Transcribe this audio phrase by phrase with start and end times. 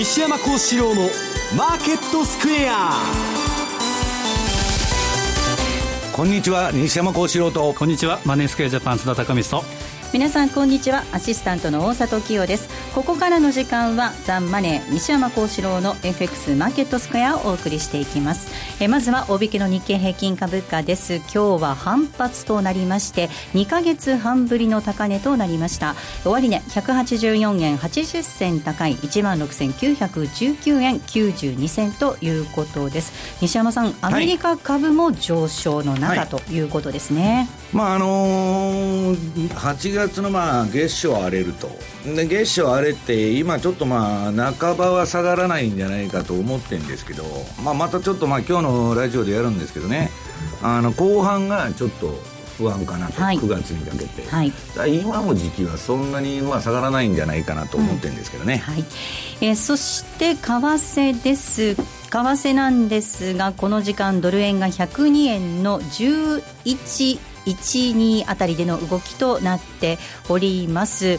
[0.00, 1.10] 西山幸四郎の
[1.54, 2.92] マーケットスクエア。
[6.16, 7.74] こんにちは西山幸四郎と。
[7.74, 9.68] こんにちはマネースクエアジャパン津田隆光と。
[10.14, 11.04] 皆さんこんにちは。
[11.12, 18.50] アシスタントの大里清ですここからの時間はザンマネー西山幸四郎の FX マーケットスクエアをお送りしていきます。
[18.82, 21.16] えまずは大引けの日経平均株価です。
[21.16, 25.94] 今日は反発となりまして2か月半ぶりの高値となりました。
[26.24, 33.12] 終値、ね、184円80銭高い1万6919円92銭ということです。
[33.40, 41.68] 西山さんアメリカ株も上昇の中、はい、ということですね、まああのー、8月のまあ月初荒れると。
[42.04, 47.24] で月初荒れて今ちょっとまあ半ばは下がらないんじゃないかと思ってるんですけど、
[47.62, 50.10] まあ、またちょっとまあ今日のラジオでやるんですけどね。
[50.62, 52.18] あの後半がちょっと
[52.58, 54.52] 不安かなと、はい、9月にかけて、はい、
[55.00, 58.84] 今の時期はそんなにまあ下がらないんじゃないかなと思ってるんですけどね、うん、はい。
[59.40, 61.74] えー、そして為替です。
[61.74, 71.18] 為替なんですがこの時間ドル円が102円の11 12あたりでの動きとなっております。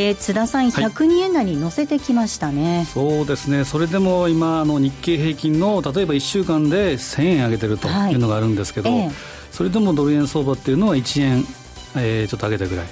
[0.00, 9.12] えー、津田さん、102円台に乗せてきましたね、はい、そうですね、それでも今、あの日経平均の例えば1週間で1000円上げてるというのがあるんですけど、はいえー、
[9.50, 11.44] それでもドル円相場っていうのは1円、
[11.96, 12.86] えー、ちょっと上げたぐらい。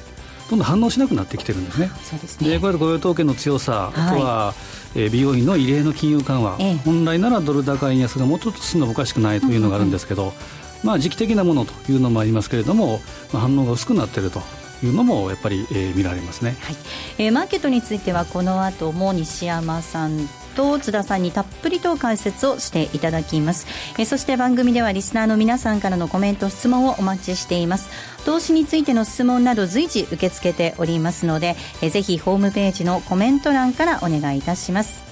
[0.48, 1.90] どんどん反応しなくなってきてるんですね。
[2.04, 2.50] そうですね。
[2.50, 4.54] で、これ雇用統計の強さ、はい、あとは、
[4.94, 10.32] えー、美容院の異例の金融緩和、ええ、本来ならドル高円安がもうちょっと進んでもおかしくないというのがあるんですけど、
[10.82, 13.00] まあ、時期的なものというのもありますけれども、
[13.32, 14.40] まあ、反応が薄くなっていると
[14.82, 16.76] いうのもやっぱり、えー、見られますね、はい。
[17.18, 23.66] えー、マーケットについてはこの後も西山さんと津田さんにたっぷりと解説をしていただきます、
[23.98, 27.88] えー、そして番組ではリスナーの皆さんからのコメント質問をお待ちしています。
[28.24, 35.05] 投資についての質問など随時受け付けておりますので、えー、ぜひホームページのコメント欄からお願いいたします。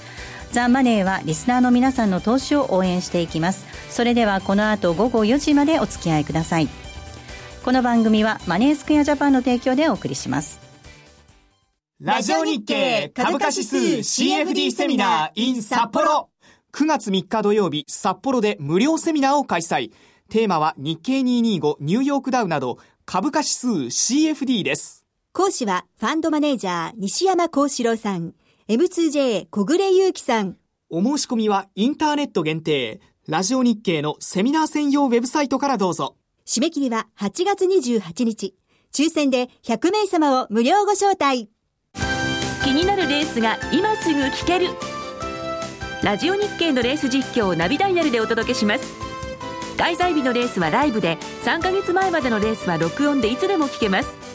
[0.54, 3.66] ザ・マネーはリスナーの皆さんの投資を応援していきます。
[3.90, 6.68] それではこの後午後4時までお付き合いください。
[7.64, 10.60] この番組はマネースクエアジャパンの提供でお送りします。
[12.00, 16.30] ラジオ日経株価指数 CFD セミナー in 札幌
[16.72, 19.90] 9月3日土曜日札幌で無料セミナーを開催。
[20.30, 25.04] テーマは日経225ニューヨークダウなど株価指数 CFD です。
[25.32, 28.34] 講師はファンドマネージャー西山幸四郎さん
[28.66, 30.56] M2J 小暮祐樹さん。
[30.88, 32.98] お申し込みはインターネット限定、
[33.28, 36.16] ラジオ日経のセミナー専用ウェブサイトからどうぞ。
[36.46, 38.54] 締め切りは8月28日。
[38.90, 41.50] 抽選で100名様を無料ご招待。
[42.64, 44.68] 気になるレースが今すぐ聞ける。
[46.02, 48.94] ラジオ日経のレース実況をナビダイヤルでお届けします。
[49.76, 54.33] 開催日のレースはライブで、3ヶ月前までのレースは録音でいつでも聞けます。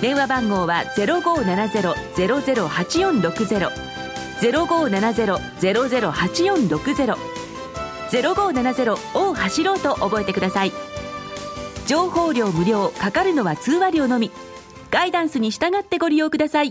[0.00, 3.70] 電話番号は0570-008460
[4.40, 7.16] 0570-008460
[8.10, 10.72] 0570を走ろうと覚えてください。
[11.86, 14.30] 情報量無料かかるのは通話料のみ。
[14.90, 16.70] ガイダンスに従ってご利用ください。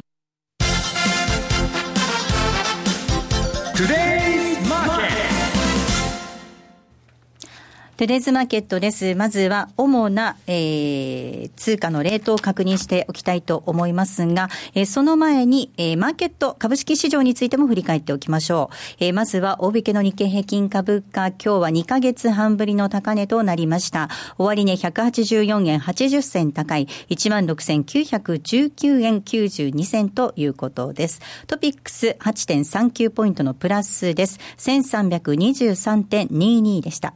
[7.97, 9.15] トゥデイズマーケットです。
[9.15, 18.75] まずは主な、えー、通貨のレートを確認しておきたいと思いますが、えー、その前に、えー、マーケット、株式市場についても振り返っておきましょう。
[18.99, 24.09] えー、まずは大引けの日経平均株価、今日は2ヶ月半ぶりの高値となりました。
[24.37, 31.19] 終値184円80銭高い、16,919円92銭ということです。
[31.47, 34.39] トピックス8.39ポイントのプラスです。
[34.59, 37.15] 1323.22でした。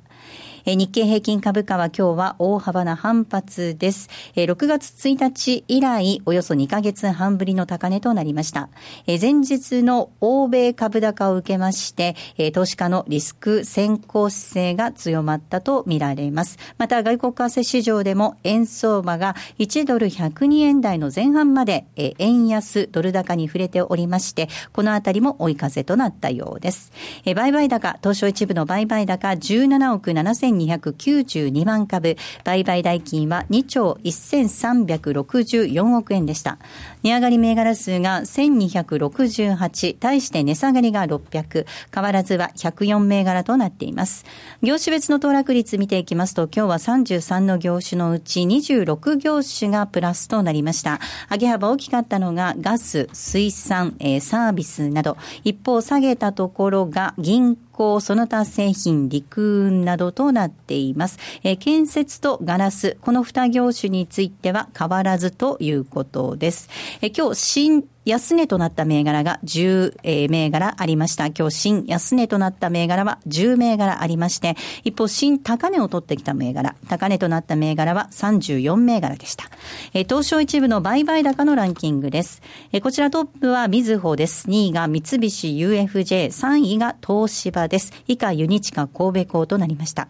[0.65, 4.09] え日経平均株価は今日は大幅な反発です。
[4.35, 8.69] え6月1日以来、およそ2ヶ月半ぶりの高値となりました。
[9.07, 16.59] え前日の欧米株高を受けまして、え投資家のリスク先行姿勢が強まったとみられます。
[16.77, 26.91] また、外国為替市場でも円相場が1ドル102円台の前半まで、え円安ドル高に触れておりまして、このあたりも追い風となったようです。
[27.25, 36.57] え売買高、東証一部の売買高17億7000 4292万株、売買代金は2兆1364億円でした。
[37.03, 44.25] 値上がり銘柄数が1268、対して値下がりが600、変わらずは104銘柄となっています。
[44.61, 50.99] 業種別の騰落率見ていきますと、今日は33の業種のうち26業種がプラスとなりました。
[51.29, 61.17] 上げ幅大きかったのがガス、水産、えー、サービスなど、一方下げたところが銀行鋼、その他製品、陸運などとなっています。
[61.43, 66.69] えー、建設とガラス、この二業種については変わらずということです。
[67.01, 71.27] えー、今日、新安値となった銘柄が10銘柄ありました。
[71.27, 79.45] 今日新安値となった銘柄は10銘柄ありまして、一方新高値を取ってきた銘柄、高値となった銘柄は34銘柄でした。
[79.93, 82.41] え東証一部の売買高のランキングです。
[82.71, 84.47] えこちらトップはみずほです。
[84.47, 87.93] 2位が三菱 UFJ、3位が東芝です。
[88.07, 90.07] 以下ユニチカ神戸港となりました。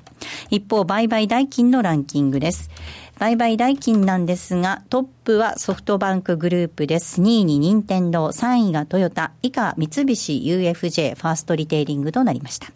[0.50, 2.70] 一方売買代金のランキングです。
[3.22, 7.22] 売買代金なんですが、トップはソフトバンクグループです。
[7.22, 12.70] 2位に任天堂、3位がトヨタ、以下三菱 UFJ ファーストリテイリングとなりました。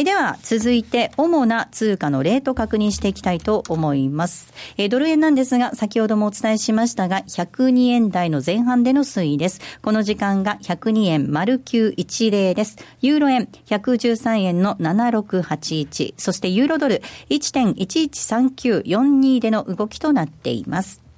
[0.00, 4.50] えでは、続いて、主な通貨のレート確認していきたいと思います。
[4.78, 9.60] えドル円なんですが、先ほどもお伝えしましたが、102円台の前半での推移です。
[9.82, 12.78] この時間が102円丸910です。
[13.02, 21.09] ユーロ円113円の7681、そしてユーロドル1.113942での動きとなっています。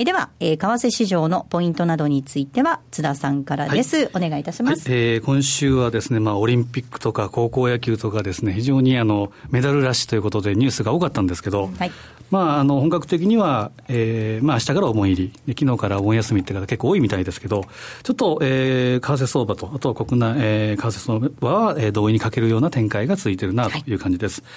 [0.00, 3.96] えでは、えー、為替市場のポイントなどについては、津田さんからです。
[3.96, 4.88] はい、お願いいたします。
[4.88, 11.90] はい、えー、今週はですね、まあ、オリンピックとか高校野球とかですね、非常にあの、メダルラッシュということでニュースが多かったんですけど、はい、
[12.30, 17.64] まあ、あの、本格的には、えー、まあ、明日からお盆入り、昨日からお盆休みって方結構多いみたいですけど、
[18.04, 24.42] ちょっと、えー、為替相場と、あとは国内、えー、為替相場は、えー、動意に欠けるような展開が続いているなという感じです。
[24.42, 24.50] はい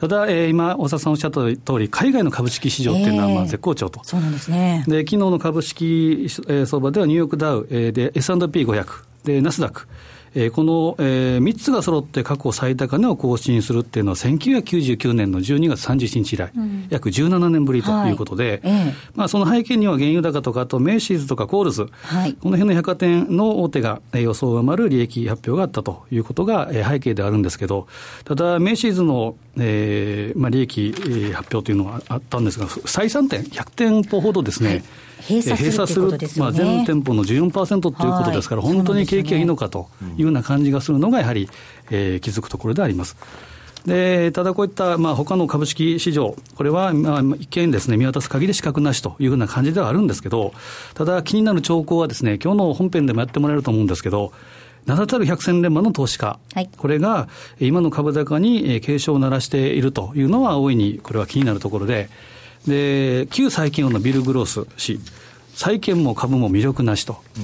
[0.00, 4.00] ただ、えー、今、大沢さんおっしゃった通り、海外の株式市場っていうのはまあ絶好調と。
[4.02, 4.82] そうなんですね。
[4.88, 8.86] で、昨日の株式相場ではニューヨークダウ、えー、で S&P500、
[9.24, 9.86] で、ナスダック、
[10.34, 18.94] えー、この、えー、3つが揃って過去最高値を更新するっていうのは、1999年の12月31日以来、うん、約17年ぶりということで、はいえ。
[19.14, 27.88] まあ、その背景には原油高とか、あとメイシーズとかコールズ、はい、この辺の百貨店の大手が予想を上回る利益発表があったということが背景であるんですけど、
[28.24, 30.92] ただ、メイシーズの、えーまあ、利益
[31.32, 34.82] 発表というのはあったんですが、採算点、100店舗ほどですね、はい
[35.38, 41.48] 閉鎖するす、ね、まあ、全店舗の14%ということですから、本当に景気がいいのかというような感じがするのが、やはり、
[41.90, 43.16] えー、気づくところであります。
[43.86, 50.52] でただこういった、まあ、他の株式市場、これは、まあ、一見ですね、見渡す限り資格なしというふうな感じではあるんですけど、
[50.94, 54.32] ただ気になる兆候はですね、今日の本編でもやってもらえると思うんですけど、
[54.86, 57.28] 名だたる百戦錬磨の投資家、はい、これが
[57.58, 62.08] 今の株高に警鐘を鳴らしているというのは大いにこれは気になるところで、
[62.66, 65.00] で、旧債券王のビル・グロース氏、
[65.60, 67.18] 債券も株も魅力なしと。
[67.36, 67.40] う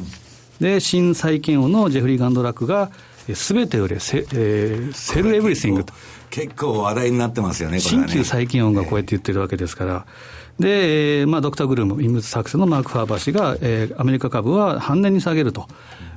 [0.63, 2.91] ん、で、新債券王のジェフリー・ガンドラックが、
[3.35, 5.93] すべて売れ、セ,、えー、 sell everything と。
[6.31, 10.07] 結構話題になってますよね、ね新旧債券王がこうやって言ってるわけですから。
[10.59, 15.69] で、えーまあ、ドクター・ドゥーム、インムズ作戦のマーク・ファーバー氏が、えー、アメリカ株は半値に下げると。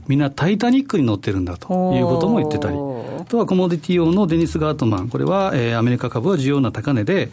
[0.07, 2.75] みんなタイタニックに乗ってるんだということも言ってたり。
[2.75, 5.09] あとはコモディティ用のデニス・ガートマン。
[5.09, 7.29] これは、えー、アメリカ株は重要な高値で、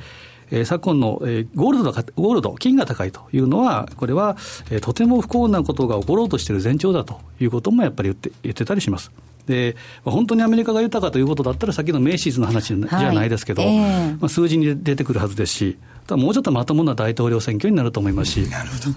[0.50, 4.36] えー、昨今の、えー、ゴールドが、ゴールド、金が高いというのは、これは、
[4.70, 9.10] えー、とても不幸なことが起ころうとしている前兆だということもやっぱり言って言ってたりします。
[9.46, 15.78] で、本当にアメリカが豊かということだったら、さっきのメイシーズの話じゃないですけど、はいえー、まあ、数字に出てくるはずですし、
[16.10, 18.46] もうちょっとまともな大統領選挙になると思いますし、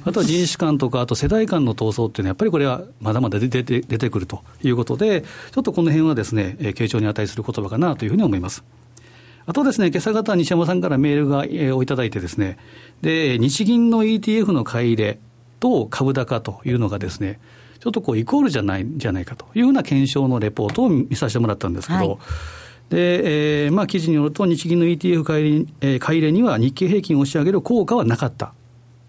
[0.05, 8.63] あとは人種間とか、あと世代間の闘争っていうのは、やっぱりこれはまだまだ出て出てくるということで、ちょっとこの辺はですね、傾聴に値する言葉かなというふうに思います。
[9.49, 12.59] あとですね、今朝方、西山さんからメールが、えー、をいただいてですね、
[13.01, 15.19] で、日銀の ETF の買い入れ
[15.59, 17.39] と株高というのがですね、
[17.79, 22.17] ちょっとこうイコールじゃないじゃないかというような検証のレポートを見させてもらったんですけど、はい。
[22.91, 28.53] で、えーまあ、記事によると、日銀の ETF 買い,、えー、買い入れには日経平均を押し上げる効果はなかった。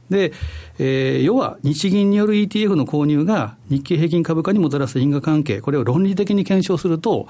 [0.09, 0.33] で、
[0.79, 7.29] えー、要は日銀による ETF の購入が日経平均株価にもたらす因果関係、これを論理的に検証すると、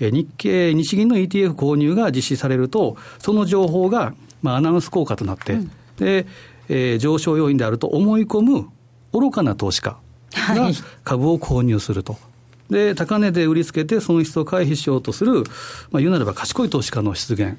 [0.00, 6.26] 日経、日銀の ETF 購入が実施されると、その情報が、まあ、アナウンス効果となって、うん、で、
[6.68, 8.68] えー、上昇要因であると思い込む
[9.12, 9.98] 愚かな投資家
[10.32, 10.70] が
[11.04, 12.12] 株を購入すると。
[12.12, 12.18] は
[12.70, 15.44] い、で、高値で売りつけて損失を回避しようとする、
[15.90, 17.58] まあ、言うなれば賢い投資家の出現。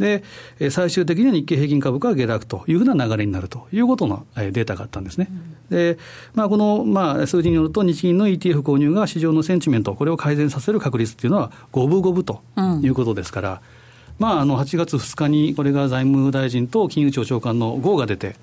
[0.00, 0.24] で、
[0.70, 5.28] 最終的には日経平均株価が下落というふうな流れになるということのデータがあったんですね。
[5.70, 5.98] うん、で、
[6.34, 12.40] まあ、この、まあ、数字によると、日銀の ETF 購入が市場のセンチメント、これを改善させる確率っていうのは、五分五分と
[12.82, 13.58] いうことですから、うん、
[14.18, 18.36] まあ、あの8月2日にこれが財務大臣と金融庁長官の号が出て、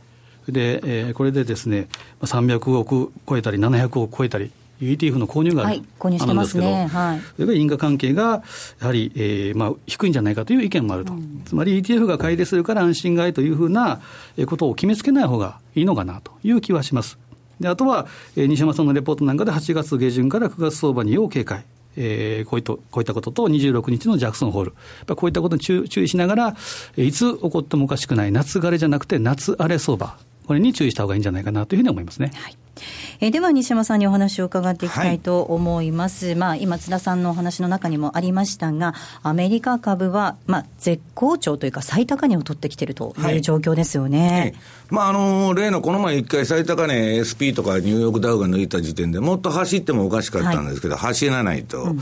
[0.47, 1.87] で、えー、これでですね、
[2.21, 5.83] 300億超えたり、700億超えたり、ETF の購入がある,、はい、
[6.33, 8.43] んですけど、ねはい、それから因果関係が
[8.79, 14.01] やはり、えーまあ、低いんじゃないかという意見もあると、うん、つまり ETF が買い入れするから安心買いというふうな
[14.45, 17.17] ことを決めつけない方がいいのかなという気はします。
[17.59, 21.65] であとは、えー、西山さんのレポートなんかで8月下旬から9月相場に要警戒。
[21.99, 24.73] えー、こういったこういったことと、26日のジャクソンホール、
[25.15, 26.55] こういったことに注意しながら、
[26.95, 30.15] いつ起こってもおかしくない夏枯れじゃなくて、夏荒れ相場、
[30.45, 32.31] これに注意した方がいいんじゃないかなというふうに思いますね。
[32.35, 32.57] はい
[33.19, 38.93] えー、では西山さんにお話を伺っていきたいと思います、はい、まあ、今津田さんのお話の中にもありましたが
[39.23, 44.53] アメリカ株は、まあ、絶好調というか最高値を取ってきているという状況ですよね、はい、
[44.89, 51.99] まあ、あの例のこの前一回最高値 SP とかニューヨークダウが抜いた時点でもっと走ってもおかしかったんですけど、はい、走らないと、うん。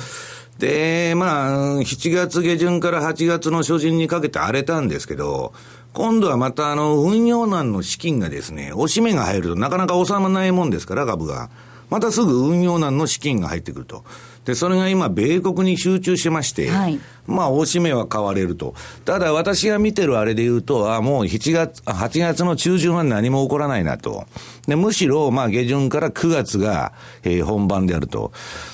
[0.60, 5.54] で、まあ、7月下旬から8月の初旬にかけて荒れたんですけど、
[5.96, 11.50] 今度はまたあの、運用難の資金がですね、押し目が入るとなかなか収まらないもんですから、株が。
[11.90, 14.04] またすぐ運用難の資金が入ってくると。
[14.44, 18.76] で、それが今、米国に集中してまして、はい、まあ、大しめは買われると。
[19.06, 24.26] ただ、私が見てるあれで言うと、あもう7月、8月の中旬は何も起こらないなと。
[24.68, 26.92] で、むしろ、まあ、下旬から9月が、
[27.24, 28.34] えー、本番であると。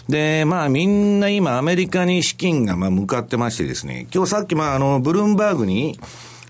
[0.09, 5.99] で、まあ、みんな今、アメリカに資金が、まあ、向かってましてですね、今日さっき、まあ、あの、ブルームバーグに、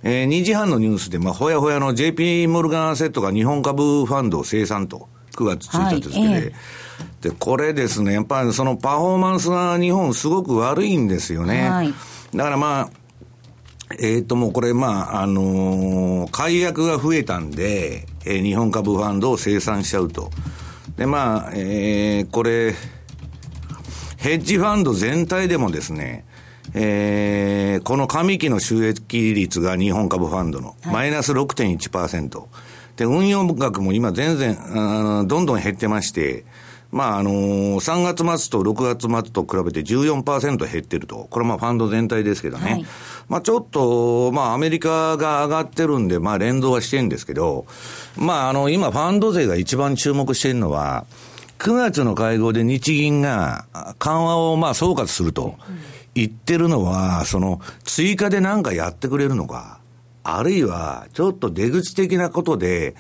[0.04, 11.70] えー、2時半のニュースで、まあ、ほやほやの JP モルガンアセットが日本株ファンドを生産と、9月1日ですけど、はいえー、で、これですね、やっぱりそのパフォーマンスが日本すごく悪いんですよね。
[11.70, 11.94] はい、
[12.34, 12.90] だからまあ、
[14.00, 20.32] えっ、ー、と、もうこれ、まあ、あのー、解約が増えたんで、えー、日本株ファンドを生産しちゃうと。
[20.98, 22.74] で、まあ、えー、これ、
[24.18, 26.26] ヘッジファンド全体でもですね、
[26.74, 32.46] えー、この上期の収益率が日本株ファンドの、マイナス6.1%。
[32.98, 36.46] で、運用額も今全然、あどんどん減ってまして、
[36.92, 41.28] まあ、あのー、3月末と6月末と比べて14%減ってると。
[41.30, 42.72] これまあファンド全体ですけどね。
[42.72, 42.86] はい、
[43.30, 47.66] まあちょっと、まあアメリカが上がってるんで、まあ連動はしてるんですけど、
[48.18, 51.06] まああの、今ファンド税が一番注目してるのは、
[51.60, 53.66] 9月の会合で日銀が
[54.00, 55.56] 緩和をまあ総括すると。
[55.70, 59.80] うん言ってるのは、その、追加で何かやってくれるのか、
[60.24, 62.96] あるいは、ちょっと出口的なことで、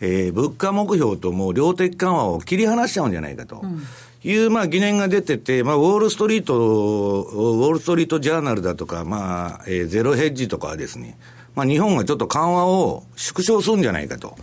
[0.00, 3.62] えー、物価目標ともう量的緩和を切り離しちゃうんじゃないかと。
[4.24, 11.18] いう、まあ、疑念が出てて、まあ、ウォールストリート、ウォールストリートジャーナルだとか、まあ、えー、ゼロヘッジとかはですね、
[11.54, 14.36] まあ、日本がちょっと緩和を縮小するんじゃないかと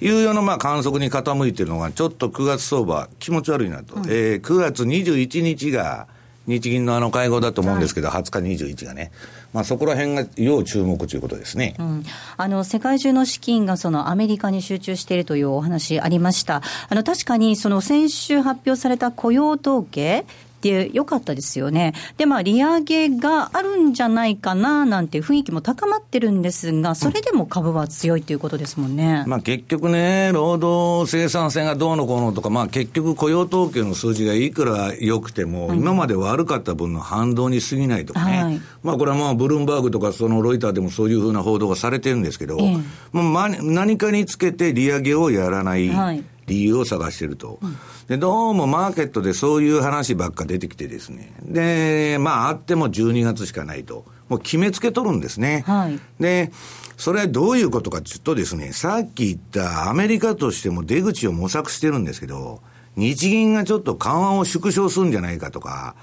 [0.00, 3.94] いうような、まあ、観測に傾いているのが、ちょっと9月相場、気持ち悪いなと。
[3.94, 6.08] うん、えー、9月21日が、
[6.48, 9.12] 日銀のあの会合だと思うんですけど、はい、20日、21がね、
[9.52, 12.04] まあ、そこら辺が要注目ということですね、うん、
[12.36, 20.24] あの世界中の資金がそのアメリカに集中しているというお話ありました、あの確かにその先週発表された雇用統計、
[20.60, 21.94] てよかったですよね。
[22.16, 29.24] で、まあ、利上げがあるんじゃないかななんて雰囲気も高まってるんですが、それでも株は強いということですもんね。
[29.26, 38.42] まあ、結局ね、労働生産性がどうのこうのとか、まあ、結局雇用統計の数字がいくら良くても、今まで悪かった分の反動に過ぎないとかね。
[38.42, 42.78] はい、まあ、これはまあ、ブルームバーグとか、そのロイターでもそういうふうな報道がされてるんですけど、ええ、
[43.12, 45.88] まあ、何かにつけて利上げをやらない。
[45.88, 47.60] はい理由を探してると。
[48.08, 51.30] で、どうもマーケットでそういう話ばっか出てきてですね。
[51.42, 54.06] で、まああっても12月しかないと。
[54.30, 55.62] もう決めつけとるんですね。
[55.66, 56.50] はい、で、
[56.96, 62.62] それはどういうことかというとですね、さっき言ったアメリカとしても出口を模索してるんですけど、
[62.96, 65.94] 日銀がちょっと緩和を縮小するんじゃないかとか、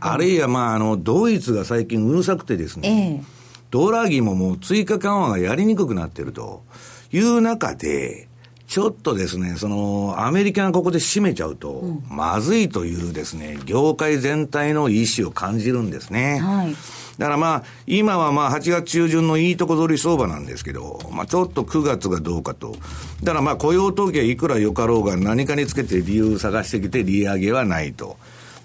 [0.00, 3.26] あるいはまああの、ドイツが最近うるさくてですね、えー、
[3.70, 6.64] ドラギももう追加緩和がやりにくくなってると
[7.12, 8.25] いう中で、
[8.66, 16.40] ちょっとですね、その、アメリカがここで締めちゃうと、うん、まずいというですね、業界全体の意思を感じるんですね。
[16.40, 16.74] はい。
[17.18, 22.76] だからまあ、今はまあ8月中旬のいいとこ取り相場なんですけど、まあちょっと9月がどうかと。
[23.22, 28.18] だからまあ雇用統計いくらよかろうが何かにつけて理由探してきて利上げはないと。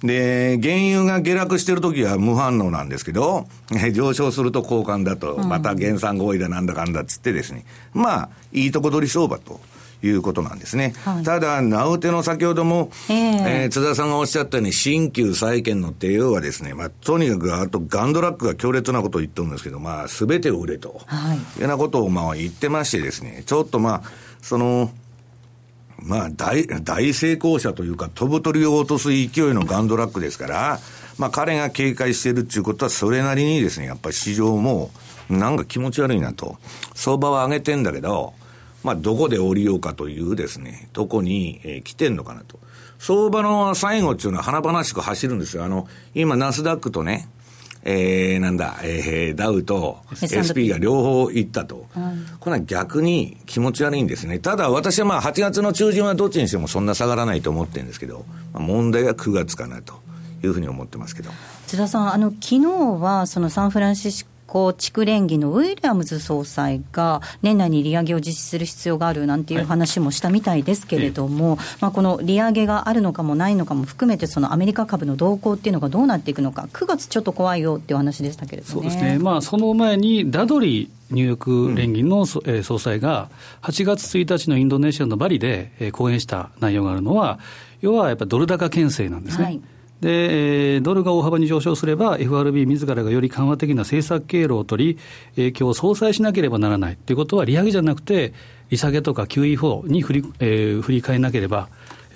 [0.04, 3.48] で、原油が下落してるときは無反応なんですけど、
[3.94, 9.62] 上昇すると交換だと、また減産合意だなんだかんだっつってですね、まあ、いいとこ取り相場と。
[10.04, 10.94] いうことなんですね。
[11.06, 24.92] はい、ただ、名うての先ほども、えー、えー、津田さんがおっしゃったように、新旧債券の帝王はですね、まあ、とにかく、あとガンドラックが強烈なことを言ってるんですけど、まあ、すべてを売れと、はい、いうようなことをまあ言ってましてですね、ちょっとまあ、その、
[26.04, 30.80] まあ大、大成功者というか、飛ぶ鳥を落とす勢いのガンドラックですから、
[31.18, 34.90] まあ彼が警戒してるっていうことは、それなりにですね、やっぱり市場も、
[35.30, 36.58] なんか気持ち悪いなと。
[36.96, 38.34] 相場は上げてんだけど、
[38.84, 42.60] まあ、どこで降りようかというですね、とこに、えー、来てんのかなと。
[43.00, 45.64] 相場の最後っていうのは華々しく走るんですよ。
[45.64, 47.28] あの、今、ナスダックとね、
[47.84, 51.88] えー、なんだ、えー、ダウと SP が両方行ったと。
[52.40, 54.38] これは逆に気持ち悪いんですね。
[54.40, 59.96] ただ私はまあ8月の中旬はどっちにしてもそんな下がらないと思ってるんですけど、まあ、問題は9月かなと
[60.44, 61.32] いうふうに思ってますけど。
[61.66, 62.68] 津田さん、あの、昨日
[63.02, 83.30] はそのサンフランシス行地区連議のウィリアムズ総裁が、年内に利上げを実施する必要があるなんていう話もしたみたいですけれども、はい、まあ、この利上げがあるのかもないのかも含めて、そのアメリカ株の動向っていうのがどうなっていくのか、9月ちょっと怖いよっていう話でしたけれども、ね、そうですね、まあ、その前にダドリーニューヨーク連銀の、うん、総裁が、
[83.62, 87.40] 8月1日のインドネシアのバリで講演した内容があるのは、
[87.80, 89.44] 要はやっぱりドル高牽制なんですね。
[89.46, 89.62] はい
[90.02, 95.00] で、ドルが大幅に上昇すれば、FRB 自らがより緩和的な政策経路を取り、
[95.36, 98.34] 影響を相殺しなければならないということは、利上げじゃなくて、
[98.72, 101.70] 利下げとか QE4 に振り,、えー、振り替えなければ、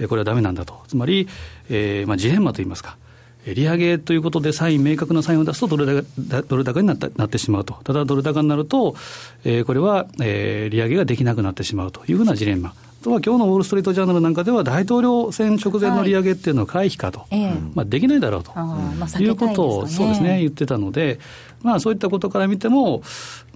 [0.10, 1.28] これはだめなんだと、つまり、
[1.70, 2.98] えーまあ、ジレンマといいますか。
[3.46, 8.96] 利上げということでサイン、明確なサインを出すとドル高ドル高になったなってしまうと、ただドル高になると、
[9.44, 12.74] えー、これは、えー、利上げができなくなってしまうというふうなジレンマ。
[13.06, 21.20] とは今日のウォール・ストリート・ジャーナルなんかでは、大統領選直前の利上げっていうのは回避かと、はい、まあ、できないだろうと、まあ、いうことを、そうですね、言ってたので、
[21.62, 23.04] まあ、そういったことから見ても、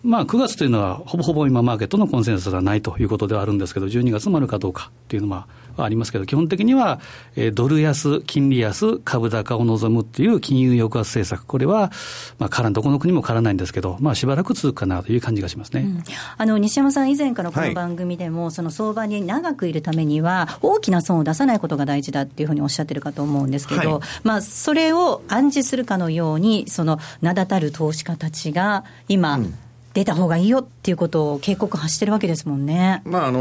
[0.03, 5.47] まあ、9月というのは、ほぼほぼ今、マーケットのコンセンサスはないということではあるんですけど、12月もあるかどうかっていうのは、
[5.79, 6.99] はありますけど、基本的には、
[7.35, 11.91] えー、ドル安、金利安、株高を望むっていう金融抑圧政策、これは、
[12.37, 16.03] まあ、からどこの国も変わらないんですけど、まあ、しばらく続くかなという感じがしますね、うん、
[16.37, 29.55] あの西山さん、以前からこの番組でも、はい、その相場に長くいるためには、大きな損を出さないことが大事だっていうふうにおっしゃってるかと思うんですけど、はい、まあ、それを暗示するかのように、その名だたる投資家たちが今、うん
[29.93, 33.01] 出た方がいいよっていうことを警告発してるわけですもんね。
[33.05, 33.39] まああの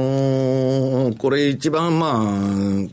[1.11, 2.23] ー、これ一番ま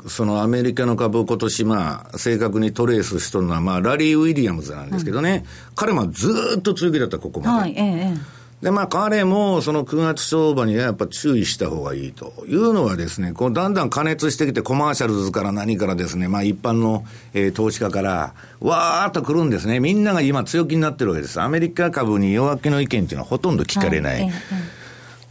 [0.06, 7.60] あ、そのアメリカの株を今年まあ、正確にトレースしとるのはまあ、ラリー・ウィリアムズなんですけどね、うん、彼もずっと強気だった、ここまで。
[7.60, 8.45] はい、ええ。
[8.66, 17.06] で、まあ彼もその9月相場にはやっぱ注意した方がいいというのはですね、こうだんだん加熱してきてコマーシャルズから何からですね、まあ一般の、
[17.36, 19.80] えー、投資家からわーっと来るんですね。
[19.80, 21.40] みんなが今強気になってるわけです。
[21.40, 24.22] アメリカ株に弱気の意見っていうのはほとんど聞かれない。
[24.24, 24.32] はい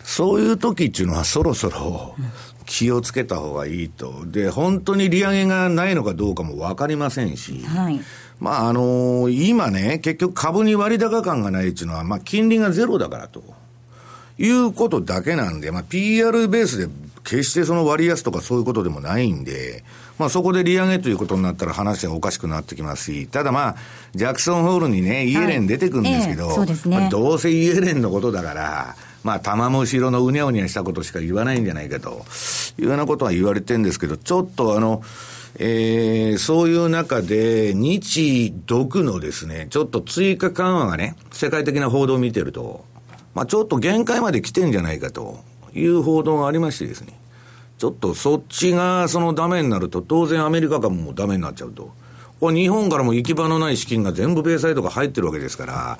[0.06, 2.14] そういう時っていうのはそろそろ
[2.66, 4.26] 気をつけた方がいいと。
[4.26, 7.62] で、本当に利上げがないのかどうかもわかりませんし。
[7.62, 8.00] はい
[8.40, 13.42] まあ、あのー、今ね、結局株に割高感がないっていうのは、まあ、金利がゼロだからと。
[14.38, 16.88] いうことだけなんで、まあ、PR ベースで
[17.22, 19.82] 決してその割安とかそういうことでもないんで、
[20.18, 23.76] まあそこで利上げということになったら話がおかしくなってきますし、ただまあ、
[24.14, 32.24] ジャクソンホールにね、イエレン出てくるんですけど、はいえーねまあ、どうせイエレンのことだから、まあ、玉虫色のうにゃうにゃしたことしか言わないんじゃないかと
[32.78, 35.02] いうようなことは言われてるんですけど、ちょっとあの、
[35.56, 42.84] えー、そういう中で、日独のですね、ちょっと追加緩和がね、世界的な報道を見てると、
[43.34, 45.38] まあ、ちょっと限界まで来てんじゃないかと
[45.74, 47.18] いう報道がありましてですね、
[47.78, 51.92] ちょっとそっちがそのダメになると、当然アメリカ株もダメになっちゃうと。
[52.40, 55.98] これ日本からも行き場のない資金が全部米債とか入ってるわけですから、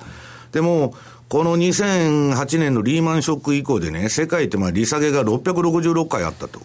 [0.51, 0.93] でも、
[1.27, 6.59] この2008年のリーマンショック以降でね、世界ってまあ利下げが666回あったと。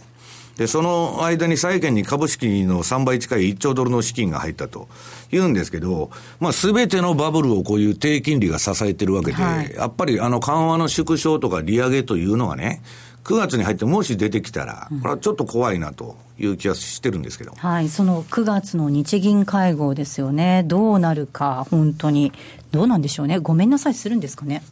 [0.60, 4.88] で、その間に債券に株式の3倍近い1兆ドルの資金が入ったと
[5.30, 12.82] 言うんですけど、まあ、すべてのバブルをこういう低金利が支えてるわけで、はい、やっぱりあの緩和の縮小とか利上げというのはね、
[13.24, 22.34] 9月に入ってもし出てきたら、これはちょっと怖いなという気はしてるんですけど、はい、その9月の日銀会合ですよね、どうなるか、本当に、
[22.70, 23.94] どうなんでしょうね、ごめんなさい。
[23.94, 24.62] するんですかね。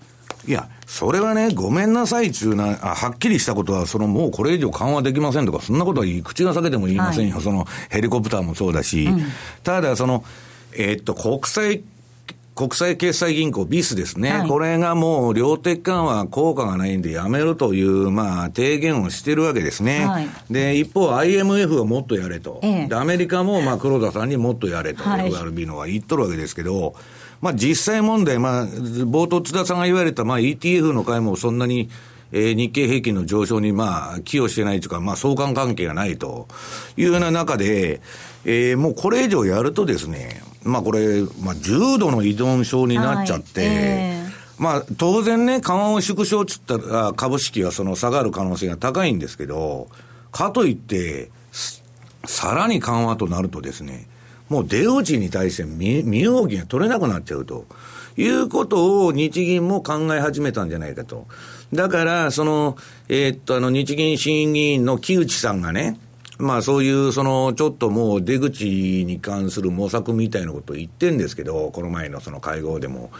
[0.49, 9.23] いや、それはね、ごめんなさいちゅうな、あはっきりしたことは、そのもうこれ以上緩和できませんとか、そんなことは口が裂けても言いませんよ、はい、そのヘリコプターもそうだし、うん、
[9.63, 10.25] ただ、その、
[10.73, 11.83] えー、っと、国際
[12.59, 20.05] 国際決済銀行、ビスですね、はい、これがもう量的緩和効果がないんでやめろという、まあ、提言をしてるわけですね。
[20.05, 22.59] はい、で、一方、IMF はもっとやれと。
[22.65, 26.97] ええ、で、アメリカも、まあ、黒田さんにもっとやれと、はい、FRB のは言っとるわけですけど、
[27.41, 31.89] まあ、実際問題、まあ、冒頭津田さんが言われた、まあ、ETF の会もそんなに、
[32.33, 36.49] えー、日経平均の上昇に、まあ、寄与してないというか、まあ、相関関係がないと
[36.97, 38.01] いうような中で、
[38.45, 49.89] えー、もうこれ以上やるとですね、まあこれ、まあ重度の依存症になっちゃって、はいえー、まあ当然ね、緩和を縮小つったら株式はその下がる可能性が高いんですけど、
[50.33, 51.31] かといって、
[52.25, 54.07] さらに緩和となるとですね、
[54.49, 57.67] もう出落ちに対して身身動きが取れなくなっちゃうと
[58.17, 61.27] いうことを日銀も考え始めたんじゃないかと。
[61.73, 62.77] だから、その、
[63.09, 65.99] えー、っと、あの、日銀審議員の木内さんがね、
[66.39, 73.11] まあそういう、その、ちょっともう出口に関する模索みたいなことを言ってんですけど、この前のその会合でも。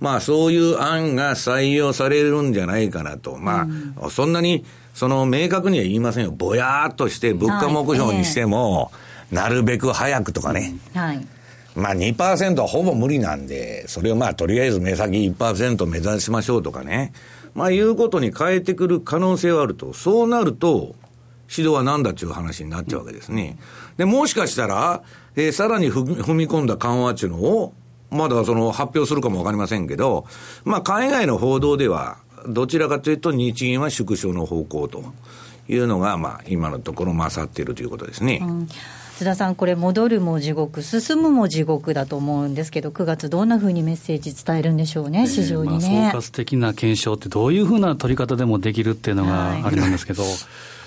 [0.00, 3.36] まあそういう案が採用されるんじゃないかなと。
[3.36, 3.66] ま
[4.00, 6.30] あ、そんなに、その明確には言いませんよ。
[6.30, 8.92] ぼやーっとして物価目標にしても、
[9.30, 10.74] なるべく早くとかね。
[10.94, 11.26] はい。
[11.74, 17.12] まあ2%はほぼ無理なんで、それをまあとりあえず目先1%目指しましょうとかね。
[17.54, 19.92] まあいうことに変えてくる可能性はあると。
[19.92, 20.94] そうなると、
[21.50, 23.58] 指導はなんだっていう話になっちゃうわけですね。
[23.96, 25.02] で、もしかしたら、
[25.34, 27.72] えー、さらに踏み込んだ緩和っていうのを、
[28.10, 30.26] まだその発表するかもわかりませんけど、
[30.64, 35.04] まあ海外の報道では、どちらかというと日銀は縮小の方向と
[35.68, 38.40] いうのが、まあ今のところ勝っているということですね。
[38.42, 38.68] うん
[39.18, 46.02] 津田さん、これ、戻るも地獄、進むも地獄だと思うんですけど、9月、どんなふうにメッセージ伝えるんでしょうね、市場にね。
[46.02, 50.32] まあ、総括的な検証って、どういうふうな取り方でもできるっていうのがあれなんですけど、はい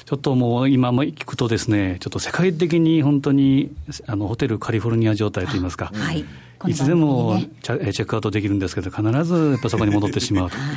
[0.04, 3.72] ちょっともう今も聞くとですね、ちょっと世界的に本当に
[4.08, 6.26] あのホテルカリフォルニア状態といいますか、はい、
[6.67, 6.74] い。
[6.74, 10.58] つでもチェックアウトできるんですけど、必ずやっぱそこに戻ってしまうと。
[10.60, 10.76] はい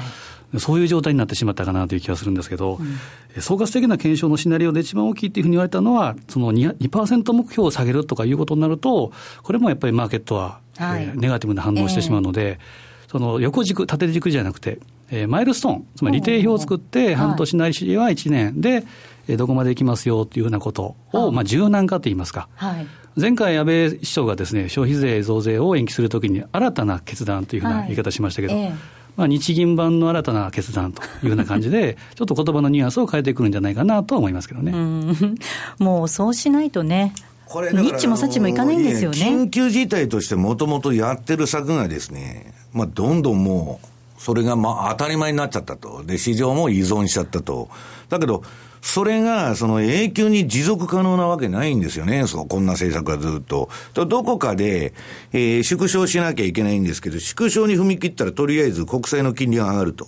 [0.59, 9.13] そういう状態になってしまったかなという気がするんですけど、うん、総括的な検証のシナリオで一番大きいというふうに言われたのは、その 2%, 2目標を下げるとかいうことになると、
[9.43, 12.59] これもやっぱりマーケットは、はい、えー、ネガティブな反応してしまうので、
[13.05, 14.79] えー、その横軸、縦軸じゃなくて、
[15.11, 18.85] えー、マイルストーン、つまり利定表を作って、半年ないしは1年で、
[19.27, 22.49] えどこまでいきますよというふうなことを、まあ、柔軟化といいますか。
[22.57, 22.87] はい。
[23.17, 28.69] 前回、安倍首相がですね消費税増税を延期するときに、新たな決断というふうな言い方しましたけど、はいえ。
[28.69, 28.75] ー、
[29.17, 34.73] まあ、日銀版の新たな決断というような感じで、 ちょっと言葉のニュアンスを変えてくるんじゃないかなと思いますけどね。
[34.73, 37.15] うもうそうしないとね。
[37.47, 39.17] これニッチもサチもいかないんですよね。
[39.17, 43.87] 緊急事態としてもともとやってる策がですね、まあ、どんどんもう、
[44.21, 46.03] それがまあ当たり前になっちゃったと。
[46.05, 47.69] で、市場も依存しちゃったと。
[48.09, 48.43] だけど、
[48.85, 52.27] それが、その永久に持続可能なわけないんですよね。
[52.27, 53.71] そう、こんな政策がずっと。
[53.95, 54.93] どこかで、
[55.33, 60.07] えー、縮小しなきゃいけないんですけど、縮小に踏み切ったらとりあえず国債の金利が上がると。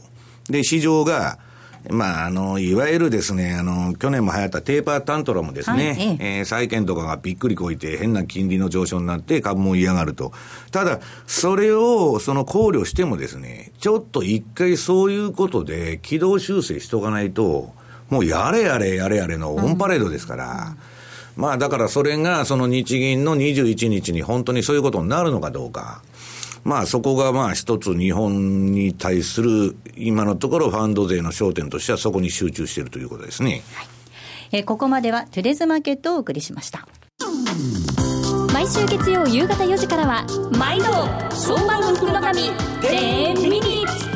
[0.50, 1.38] で、市場が、
[1.88, 5.88] まあ、あの、いわゆるですね、あの、去年も流行ったテーパータントラムですね。
[5.88, 10.32] はい、えー、債券とかがびっくりこいて変な金利の上昇になって株も嫌がると。
[10.70, 17.72] ただ、それを、その考慮してもですね、ちょっと一回そういうことで軌道修正しとかないと、
[18.08, 20.76] もうやれやれやれやれのオンパレードですから、
[21.36, 26.02] うん、まあだからそれがその日銀の21日に本当にそういうことになるのかどうか。
[26.64, 33.62] まあそこがまあ一つ日本に対する今のところファンド税の焦点としてはそこに集中しているということですね。
[33.74, 33.88] はい、
[34.50, 36.88] えー、ここまではトゥデズマーケットをお送りしました。
[38.52, 40.26] 毎週月曜夕方4時からは
[40.58, 40.86] 毎度
[41.30, 44.15] 相場の福の神10ミニッツ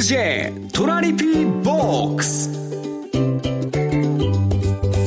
[0.00, 2.50] 2J トラリピーボックス。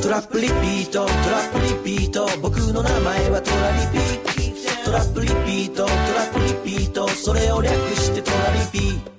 [0.00, 1.58] トラップリピートトラップ
[1.90, 2.28] リピート。
[2.40, 4.84] 僕の名前はトラリピー。
[4.84, 7.08] トラップリピートトラップリピート。
[7.08, 9.00] それを略してトラリピー。
[9.00, 9.13] ト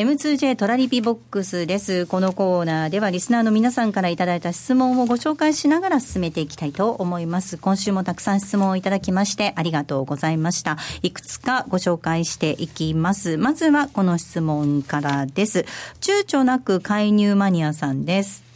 [0.00, 2.06] M2J トラリピボックスです。
[2.06, 7.58] このコーナーではリスナーの皆さんからいただいた質問をご紹介しながら進めていきたいと思います。
[7.58, 10.78] 今週もたくさん質問をいただきましてありがとうございました。
[11.02, 13.36] いくつかご紹介していきます。
[13.36, 15.66] まずはこの質問からです。
[16.00, 18.49] 躊躇なく介入マニアさんです。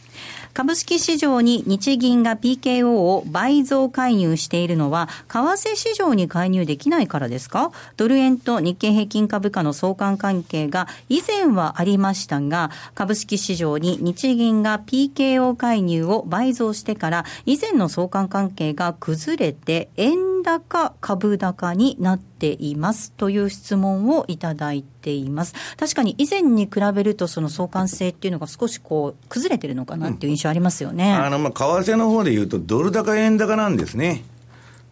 [0.55, 7.73] 株式市場に日銀が PKO を倍増介入しているのは、為替市場に介入できないからですか？
[7.97, 25.53] ドル円と日経平均株価の相関関係が以前はありましたが、株式市場に日銀が PKO 介入を倍増してから、以前の相関関係が崩れて、円高株高になってていますという質問をいただいています。
[25.77, 31.15] 確かに以前に比べるとその相関性っていうのが少しこう崩れてるのかなっていう印象ありますよね。
[31.17, 34.23] うん、あのまあ為替の方で言うとドル高円高なんですね。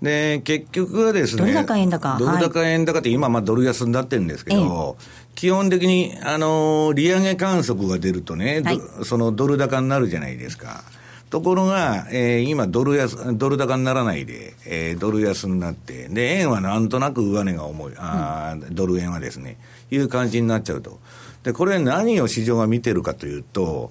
[0.03, 2.17] で、結局はですね、ドル高円高。
[2.19, 10.83] ドル高円高って今、まあ、ドル安になってるんですけど、ええ、基本的に、あの、利上げ観測が出るとね、はい、そのドル高になるじゃないですか。
[11.33, 19.57] ところが、えー、今ドル安、ドル高にならないで、えー、ドル安になって、で、円はなんとなく上値が重い、あドル円はですね、
[19.89, 20.99] いう感じになっちゃうと。
[21.41, 23.89] で、これ何を市場が見てるかというと、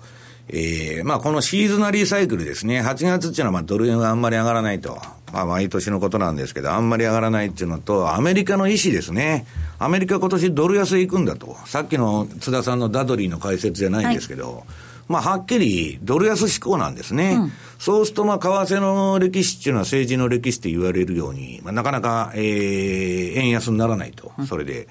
[0.51, 5.01] えー、まあこのシーズナリーサイクルですね、8月っていうのはまあドル円があんまり上がらないと。
[5.33, 9.47] まあ毎年のことなんですけど、あんまり上がらないっていうのと、アメリカの意思ですね。
[9.81, 11.57] アメリカ今年ドル安へ行くんだと。
[11.67, 17.35] さっきの津田さんのダドリーの解説じゃないんですけど、はいまあ、はっきりドル安志向なんですね。
[17.35, 24.89] うん、そうすると、まあ、為替の歴史っていうのは政治の歴史って言われるように、まあ、なかなか、えー、円安にならないと、それで、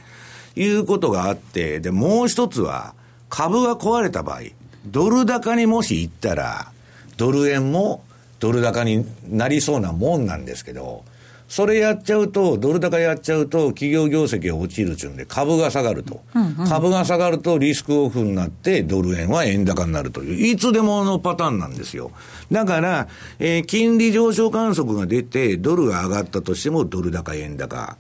[0.56, 2.94] いうことがあって、で、もう一つは、
[3.30, 4.42] 株が壊れた場合、
[4.86, 6.72] ドル高にもし行ったら、
[7.18, 8.04] ドル円も
[8.40, 11.06] ドル高になりそうなもんなんですけど、
[11.52, 22.12] それやっちゃうと、ドル高やっちゃうと、企業業績が落ちるっちゅうんで、株が下がると、うんうん、株が下がるとリスクオフになって、ドル円は円高になるという、いつでものパターンなんですよ。
[22.54, 27.98] だから、えー、金利上昇観測が出て、ドルが上がったとしても、ドル高、円高。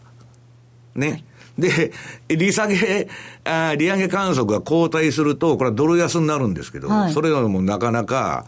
[0.95, 1.25] ね。
[1.59, 1.91] で、
[2.29, 3.09] 利下げ、
[3.43, 8.45] あ利上げ観測が後退すると、これはドル安になるんですけど、はい、それはもうなかなか、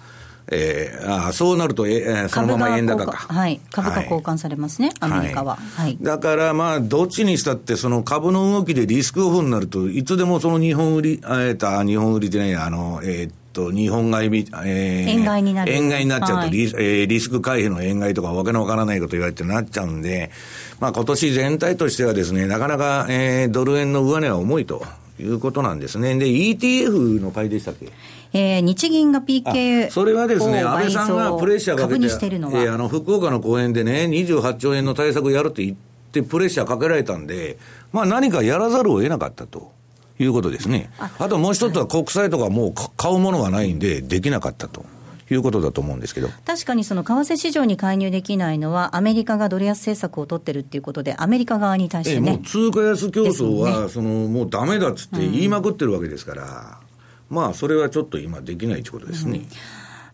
[0.51, 3.11] えー、あそうなると、えー、そのまま円高か。
[3.33, 3.61] はい。
[3.71, 5.55] 株価交換されますね、はい、アメリカは。
[5.55, 5.97] はい。
[6.01, 15.71] だから、まあ、どっちにしたって、その株の動きでリスクオフになると、いつでもその日本売り、えっと、日本売りじゃない、あの、えー、っと、日本買い、えー、円買いになる。
[15.71, 20.31] 円買いになっちゃうと、はい、リ,、えー、リスク回避の円買いとかわけのわからないこと言われてなっちゃうんで、
[20.79, 24.83] まあ今年全体としてはですね、なかなか、えー、ドル円の上値は重いと
[25.19, 26.15] いうことなんですね。
[26.17, 27.91] で、ETF の買いでしたっけ？
[28.33, 35.77] えー、日銀が PK それはですね、安倍さんがプレッシャーかけて、てえー、あの福岡の講演でね、28兆円の対策やるって言っ
[36.11, 37.57] て、プレッシャーかけられたんで、
[37.91, 39.71] まあ、何かやらざるを得なかったと。
[40.19, 40.91] いうことですね。
[40.99, 44.85] あともう一つは国債とかもう買うものがないんで、できなかったと。
[45.31, 56.43] いうことだと思うんですけど確かにその為替市場に介入できないのは、アメリカがドル安政策を取ってるっていうことで、アメリカ側に対してね、え通貨安競争は、ね、そのもうだめだっつって言いまくってるわけですから、
[56.81, 56.82] うん、
[57.29, 59.39] まあ、それはちょっと今、できないということですね。
[59.39, 59.47] うん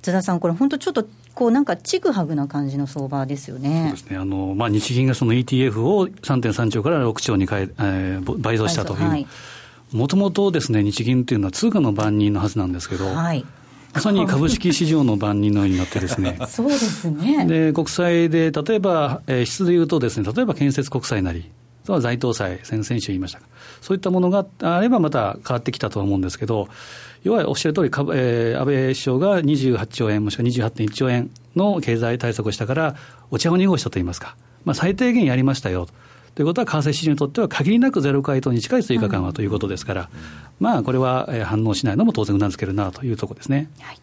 [0.01, 3.87] 津田さん、これ、本当ちょっとこうなんかちぐはぐな感じの相場ですよね。
[3.87, 4.17] そうですね。
[4.17, 9.27] あの、まあ、日銀がその ETF を3.3兆から6兆に変え、えー、倍増したという。
[9.91, 13.45] もともとですね、日銀っていうのは通貨の番人のはずなんですけど、はい、
[13.93, 16.37] まさに株式市場の番人のようになってですね。
[16.47, 17.45] そうですね。
[17.45, 21.49] で、国債で、例えば、えー、質で言うとですね、例えば建設国債なり、
[21.89, 23.39] そは財投債、先々週言いました。
[23.81, 26.67] そういったものがあればまた変わってきたとは思うんですけど、
[27.23, 32.95] 要はおっしゃる通り、えー、安倍首相が28兆円、もしくは28.1兆円の経済対策をしたから、
[33.31, 35.87] お茶を濁したといいますか、まあ、最低限やりましたよ。
[36.35, 40.09] ということは、為替市場にとっては限りなくゼロ回答に近い追加緩和ということですから、
[40.59, 43.71] まあ、これは反応しないのも当然うなずけるなというところですね。
[43.79, 43.99] はい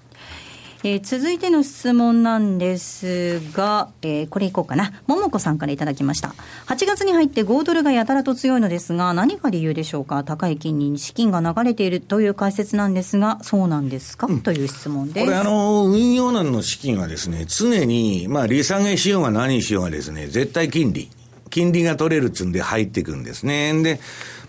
[0.88, 4.92] えー、続いての質問なんですが、えー、これいこうかな。
[5.08, 6.28] ももこさんからいただきました。
[6.66, 10.22] 8月に入って5ドルがやたらと強いのですが、何が理由でしょうか？
[10.22, 15.26] 高い金利に資金が流れているという解説なんですが、そうなんですか、うん、という質問です。
[15.26, 21.10] これあの、運用難の資金はですね、常に、まあ、利下げしようが何しようがですね、絶対金利。
[21.50, 23.72] 金利が取れるっつうんで入っていくんですね。
[23.82, 24.00] で、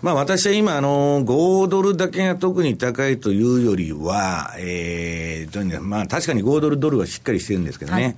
[0.02, 8.02] まあ私は今、あの、5ドルだけが特に高いというよりは、えー、まあ確かに5ドルドルはしっかりしてるんですけどね。
[8.02, 8.16] はい、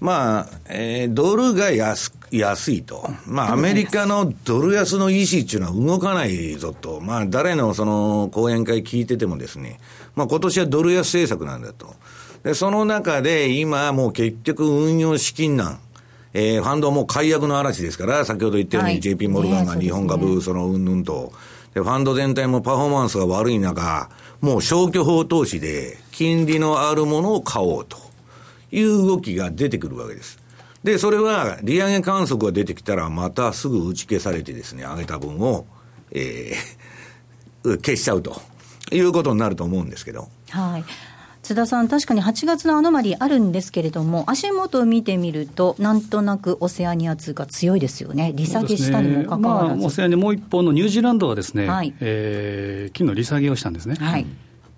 [0.00, 3.10] まあ、えー、ドルが安安いと。
[3.26, 7.00] まあ、アメリカのドル安の意思っていうのは動かないぞと。
[7.00, 9.80] まあ、誰のその講演会聞いててもですね、
[10.14, 11.94] まあ今年はドル安政策なんだと。
[12.44, 15.78] で、その中で今もう結局運用資金難。
[16.32, 21.32] えー、ファンドはもう解約の嵐ですから、先ほど言ったように、JP モルガンが日本株、そのうんぬんと、
[21.74, 27.96] で、ファンド全体もパフォーマンスが悪い中、もう消去法投資で、金利のあるものを買おうと
[28.70, 30.38] いう動きが出てくるわけです。
[30.84, 35.66] で、それは、利上げ観測が出てきたら、またすぐ打ち消されてですね、上げた分を、
[36.12, 38.40] えー、消しちゃうと
[38.90, 40.28] いうことになると思うんですけど。
[40.50, 40.84] はい。
[41.42, 49.78] 津田さん、確かに8月のアノマリあるんですけれども、足元を見てみると、なんとなくオセアニア通貨強いですよね、利下げしたにもかかわらず、ね。
[49.78, 53.96] まあ、オセアニア、もう一方のニュージーランドはですね、はい、えー、昨日利下げをしたんですね。
[53.98, 54.26] はい。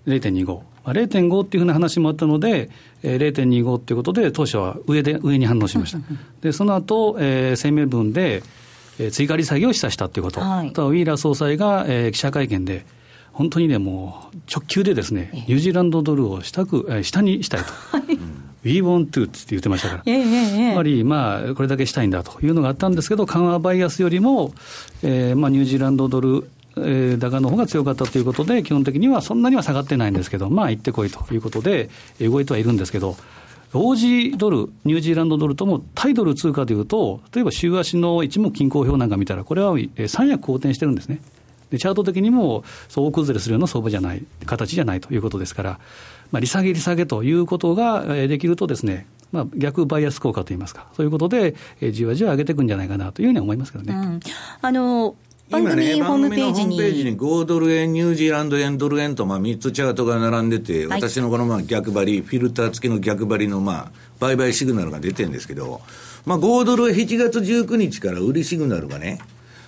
[0.07, 2.69] 0.25、まあ、0.5っていうふうな話もあったので、
[3.03, 5.99] えー、0.25っていうことで、当初は上で上に反応しました。
[6.41, 8.43] でその後、えー、声明文で、
[8.99, 12.85] えー、追加利下げを示唆したということ、はい、あとはウィーラー総裁が、えー、記者会見で、
[13.33, 17.65] 本当にね、もう直球でですね、ニュージーランドドルを下く、え下にしたいと。
[18.63, 24.53] We want to って言ってましたから、やはりまあこれだけしたいんだというのがあったんですけど、緩和バイアスよりも、
[25.01, 31.89] えー、まあニュージーランドドル、えー、高の方が強かったということで、基本的にはそんなには下がってないんですけど、まあ行ってこいということで、
[32.21, 33.17] 動いてはいるんですけど、
[33.73, 39.75] オージードル、ニュージーランドドルとも対ドル通貨でいうと、例えば週足の一目均衡表なんか見たら、これは
[40.07, 41.19] 三役好転してるんですね。
[41.73, 45.79] でチャート的にも総崩れするような相場じゃない、形じゃないということですから、
[46.31, 53.95] まあ、利下げ、利下げということができるとですね、まあ、逆バイアス効果といいますか、そういうことで、えー、じわじわ上げていくんじゃないかなというふうに思いますけどね。
[53.95, 54.19] うん、
[54.61, 55.15] あの
[55.49, 57.17] 今ね、番組のホームページに。
[57.17, 65.81] 5ドル円、ニュージーランド円、ドル円と、まあ、3つチャートが並んでて、はい、私のこのまあ逆張り、フィルター付きの逆張りのまあ売買シグナルが出てるんですけど、
[66.25, 69.19] まあ、5ドルは7月19日から売りシグナルがね、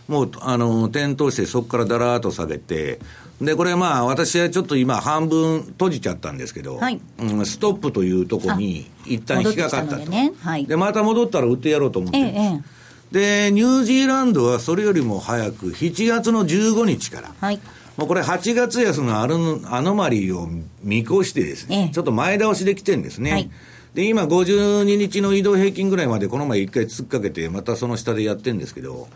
[0.07, 2.99] もう、あの、点灯して、そこからだらーっと下げて、
[3.41, 10.05] で、これまあ、私はちょっと今、半分閉じちゃったんですけど、はい、うん、ストップというところに、一旦引っかかったと。
[10.05, 10.31] ね。
[10.39, 12.39] はい、で、また戻ったら売ってやろうと思ってるんです。
[12.39, 12.75] ええ
[13.11, 17.59] で、ニュージーランドはそれよりも早く、7月の15日から、はい、
[17.97, 20.49] もうこれ、8月安のアノマリーを
[20.83, 23.31] 見越してですね、ええ、ちょっと前倒しできてるんですね。
[23.31, 23.49] はい、
[23.93, 29.07] で、今、52日の移動平均ぐらいまで、この前一回突っかけて、またその下でやってるんですけど、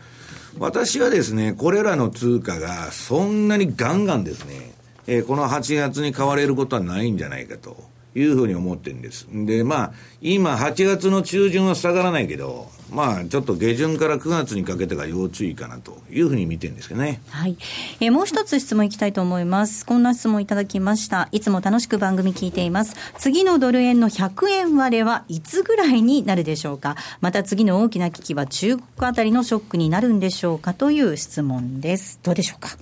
[0.58, 4.72] 私はですね、これらの通貨がそんなにガンガンですね、
[5.06, 7.89] えー、この8月に買われることはないんじゃないかと。
[8.14, 9.26] いうふうに思ってるんです。
[9.30, 17.20] で、まあ、今、8月の中旬は下がらないけど、まあ、ちょっと下旬から9月にかけてが要注意かなというふうに見てるんですけどね。
[17.28, 17.56] はい。
[18.00, 19.86] えー、もう一つ質問いきたいと思います。
[19.86, 21.28] こんな質問いただきました。
[21.30, 22.96] いつも楽しく番組聞いています。
[23.16, 26.96] 次のドル円の100円割れはいつぐらいになるでしょうか？
[27.20, 32.18] また次の大きな危機は中国あたりのショックになるんでしょうかという質問です。
[32.24, 32.76] どうでしょうか？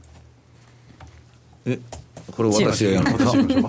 [1.67, 1.79] え、
[2.35, 3.69] これ私がやるの？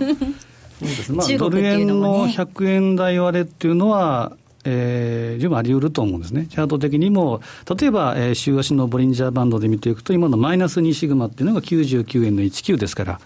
[1.13, 7.41] まあ、ドル円の100円台割れっていうのは、えー、十分あり得ると思うんですね、チャート的にも、
[7.79, 13.19] 例えば、えー、週足のボリンジャーバンドで見ていくと、今のマイナス2シグマっていうのが99円の19ですから、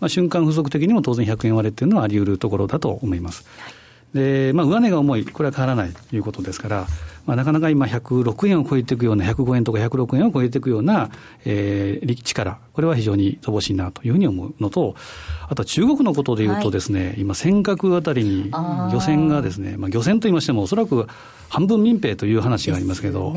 [0.00, 3.44] まあ、瞬間風速的にも当然100円割れっていうのはあり得るところだと思います。
[4.14, 6.86] で、まあ、上値が重い、これは変わらないということですから、
[7.26, 11.10] まあ、なかなか今、106円を超えていくような、105円とか106円を超えていくような、
[11.44, 14.96] えー、力、これは非常に乏しいなというふうに思うのと、
[15.48, 18.50] あとは中国のことでいうとですね、はい、今、尖閣あたりに
[18.92, 21.06] 漁船がですね、まあ、漁船といいましても、おそらく
[21.48, 23.34] 半分民兵という話がありますけど、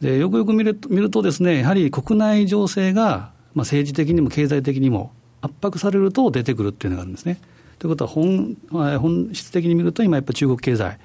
[0.00, 7.38] で、よくよく見る見るとですね、やはり国内情勢が、まあ、政治的にも経済的にも圧迫されると出てくるっていうのがあるんですね。
[7.78, 10.98] ということは本、本質的に見ると、今やっぱり中国経済、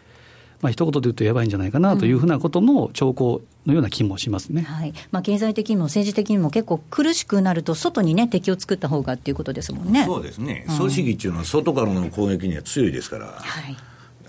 [0.63, 4.93] まあ一言で言うとやばいんじゃないかなというふうなことの兆候のような気もしますね、はい。
[5.11, 10.05] まあ、経済的にも政治的にも結構苦しくなると、外にね、敵を作った方がっていうことですもんね。
[10.05, 13.27] そうですね、組織っていうのは外からの攻撃には強いですから。
[13.27, 13.77] はい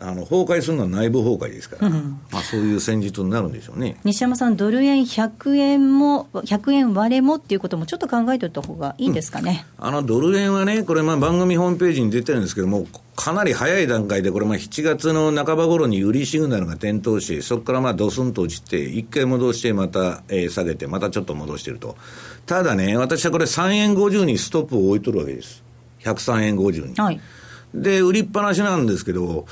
[0.07, 12.87] あの崩壊するのは内部崩壊ですから、うん、まあ、そういう戦術になるんでしょうね西山さん、ドル円100円も、100円割れもっていうことも、ちょっと考えておいた方がいいですかね、うん、あのドル円はね、これ、番組ホームページに出てるんですけども、
[13.17, 21.97] かなり早い段階で、これ、7月の半ば頃に売りシグナルが点灯して、そこからまあドスンと落ちて、一回戻して、また、えー、下げて、またちょっと戻してると。
[22.45, 25.63] ただね、私はこれ3円50にストップを置いとるわけです。
[26.01, 26.95] 103円50に。
[26.95, 27.21] はい
[27.75, 29.47] で、売りっぱなしなんですけど、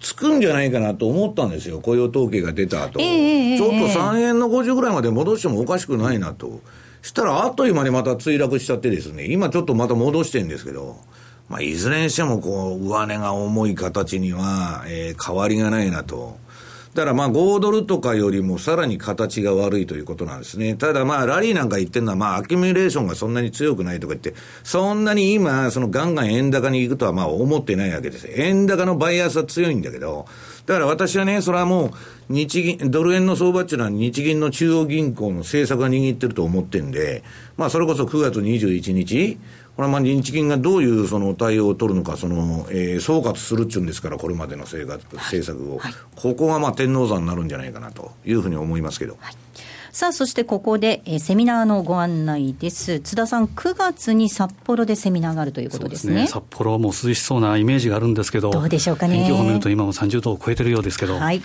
[0.00, 6.60] つくんじゃないかなと思ったんですよ、雇用統計が出た後、えー、ちょっと3円の50ぐらいまで戻してもおかしくないなと。
[7.02, 10.96] したら、あっという間にまた墜落しちゃってですね、今ちょっとまた戻してるんですけど、
[11.48, 16.36] まあ、いずれにしても、こう、上値が重い形には、えー、変わりがないなと。
[16.98, 20.74] だからまあ5ドルとかよりもさらに形が悪いということなんですね。
[20.74, 24.34] ただまあラリーなんか言ってるのはまあアキュミレーションがそんなに強くないとか言って、
[24.64, 28.26] そんなに今そのガンガン円高に行くとはまあ思ってないわけです。
[28.28, 30.26] 円高のバイアスは強いんだけど、
[30.68, 31.90] だから私はね、それはもう
[32.28, 37.24] 日銀、ドル円の相場っていうのは日銀の中央銀行の政策が握ってると思ってるんで、
[37.56, 39.38] まあそれこそ9月21日、
[39.76, 44.86] これはまあ日銀がどういうその対応を取るのか、その、えー、総括するっちゅうんですから、これまでの政
[45.42, 49.16] 策を、はい、ここがまあ天王山になるんじゃないかなというふうに思いますけど。
[49.18, 49.34] はい
[49.98, 53.00] さあ、そしてここで、えー、セミナーのご案内です。
[53.00, 56.12] 津田さん、9月に札幌でセミナーがあるということですね。
[56.12, 59.16] すね札幌はもう涼しそうなイメージがあるんですけど、どうでしょうかね。
[59.16, 61.18] 天気予報を見ると今も30度を超えてるようですけど。
[61.18, 61.42] はい。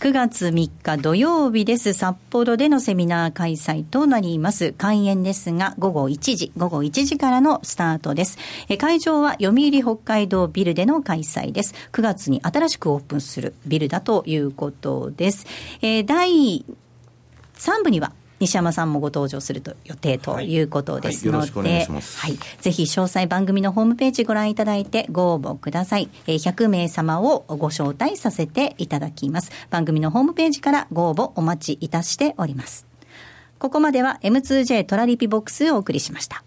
[0.00, 1.92] 9月3日土曜日です。
[1.92, 4.72] 札幌でのセミナー開催となります。
[4.78, 8.38] 開演ですが、午後1時、午後1時からのスタートです。
[8.70, 11.74] え会場は読売北海道ビルでの開催です。
[11.92, 15.44] 9月に新しくオープンするビルだということです。
[15.82, 16.64] えー、第
[17.60, 26.08] 3部には西山さんもご登場すると予定ということですので、はい、はい、ぜひ詳細番組のホームページご覧いただいてご応募ください。
[26.26, 29.52] えー、100名様をご招待させていただきます。
[29.68, 32.86] 番組のホームページからご応募お待ちいたしております。
[33.58, 36.42] ここまでは M2J トラリピボックスをお送りしました。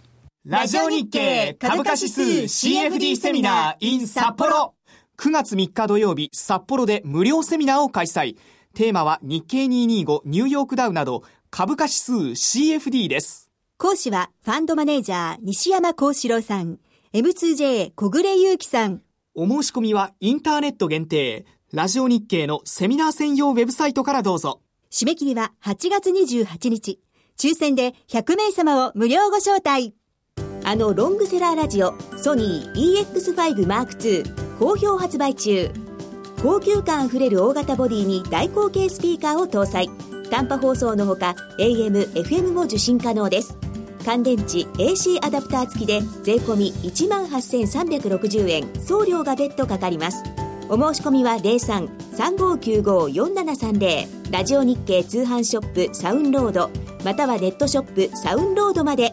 [0.46, 4.74] ラジオ日経株価指数 CFD セミナー in 札幌
[5.16, 8.36] 9月3日土曜日、札幌で無料セミナーを開催。
[8.76, 11.22] テーマは日経225、ニューヨークダウなど、
[11.52, 13.52] 株価指数 CFD です。
[13.78, 16.80] 講師は、ファンドマネージャー、西山幸四郎さん。
[17.14, 19.04] M2J 小暮祐樹さん。
[19.36, 21.46] お申し込みはインターネット限定。
[21.72, 24.62] ラジオ日経のセミナー専用ウェブサイトからどうぞ。
[24.90, 27.00] 締め切りは8月28日。
[27.38, 29.94] 抽選で100名様を無料ご招待。
[30.64, 35.83] あのロングセラーラジオ、ソニー EX5M2 好評発売中。
[36.44, 39.90] 高級感あふれる大型ボディに大口径スピーカーを搭載。
[40.30, 43.58] 短波放送のほか AM、FM も受信可能です。
[44.06, 50.22] 乾電池 AC アダプター付きで税込1万8360円送料が別途かかります
[50.70, 56.70] お申し込みは03-3595-4730ラジオ日経通販ショップサウンロード
[57.06, 59.12] またはネットショップサウンロードまで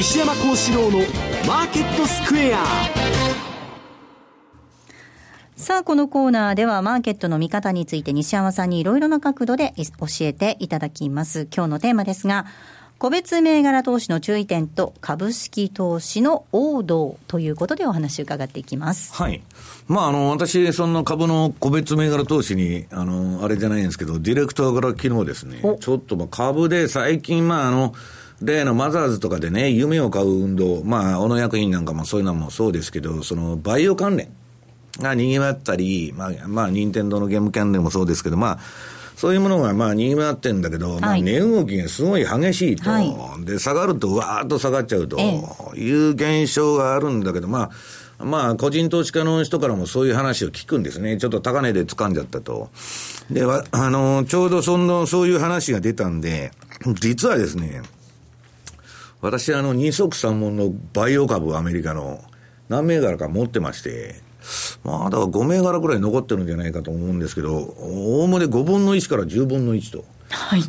[0.00, 1.00] 西山幸四郎の
[1.46, 2.64] マーケットスクエア
[5.56, 11.46] さあ、このコーナーではマーケットの見方について西山さんにいろいろな角度で教えていただきます。
[11.54, 12.46] 今日のテーマですが、
[12.96, 19.12] 個別銘柄投資の注意点と株式投資の王道ということでお話を伺っていきます。
[19.12, 19.42] はい。
[19.86, 27.92] まあ、あの、私、その株の個別銘柄投資に、あの、あれじゃないんですけど、ディレクターから昨日ですね、ちょっとまあ株で最近、まあ、あの、
[28.42, 34.28] 例のマザーズとかでね、夢を買う運動、まあ、小野薬品なんかもそういうのもそうですけど、その、バイオ関連
[34.98, 38.58] が賑わったり、まあ、まあ、任天堂のゲーム関連もそうですけど、まあ、
[39.20, 42.90] そういうものがまあ賑わってんだけど、まあ、値動きがすごい激しいと、
[43.44, 45.18] で、下がるとわーっと下がっちゃうと
[45.76, 47.70] いう現象があるんだけど、ま
[48.18, 51.18] あ、まあ、個人投資家の人からもそういう話を聞くんですね。
[51.18, 52.70] ちょっと高値で掴んじゃったと。
[53.30, 56.52] で、わあの、ちょうどその、そういう話が出たんで、
[57.00, 57.82] 実はですね、
[59.22, 62.20] 私、あの、二足三門のバイオ株、アメリカの、
[62.68, 64.14] 何銘柄か持ってまして、
[64.84, 70.04] まあ、だから5銘柄ぐらい残ってるんじゃないかと思うんですけど、おおむね5分の1から10分の1と。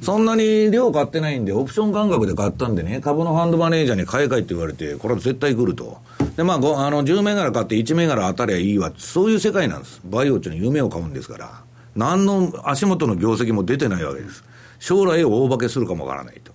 [0.02, 6.00] そんなに量買ってないんで、オプション感覚で買ったんでね、株のファンドマネージャーに買い替えって言われて、これは絶対来ると。
[6.36, 8.92] で、まあ、ごあの、10銘柄買って1銘柄当たりゃいいわ。
[8.98, 10.02] そういう世界なんです。
[10.04, 11.64] バイオっていうのは夢を買うんですから。
[11.96, 14.44] 何の足元の業績も出てないわけです。
[14.80, 16.52] 将来を大化けするかもわからないと。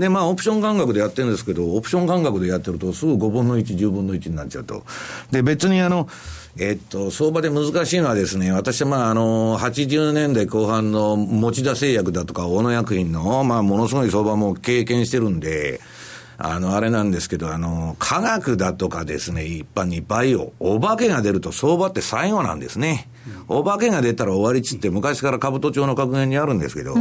[0.00, 4.82] で、まあ、オプション感覚でやってるんですけど、オプション感覚でやってると、すぐ5分の1、10分の1になっちゃうと。
[5.30, 6.08] で、別にあの、
[6.58, 15.80] えっと、相場で難しいのはですね、私はまあ、あの、80年代後半の持田製薬だとか、大野薬品の、まあ、ものすごい相場も経験してるんで、
[16.42, 23.10] あの、あれなんですけど、あの、科学だとかですね、一般にバイオ、お化けが出ると相場って最後なんですね。
[23.46, 26.94] お化けが出たら終わりっつって昔から兜町の格言にあるんですけど、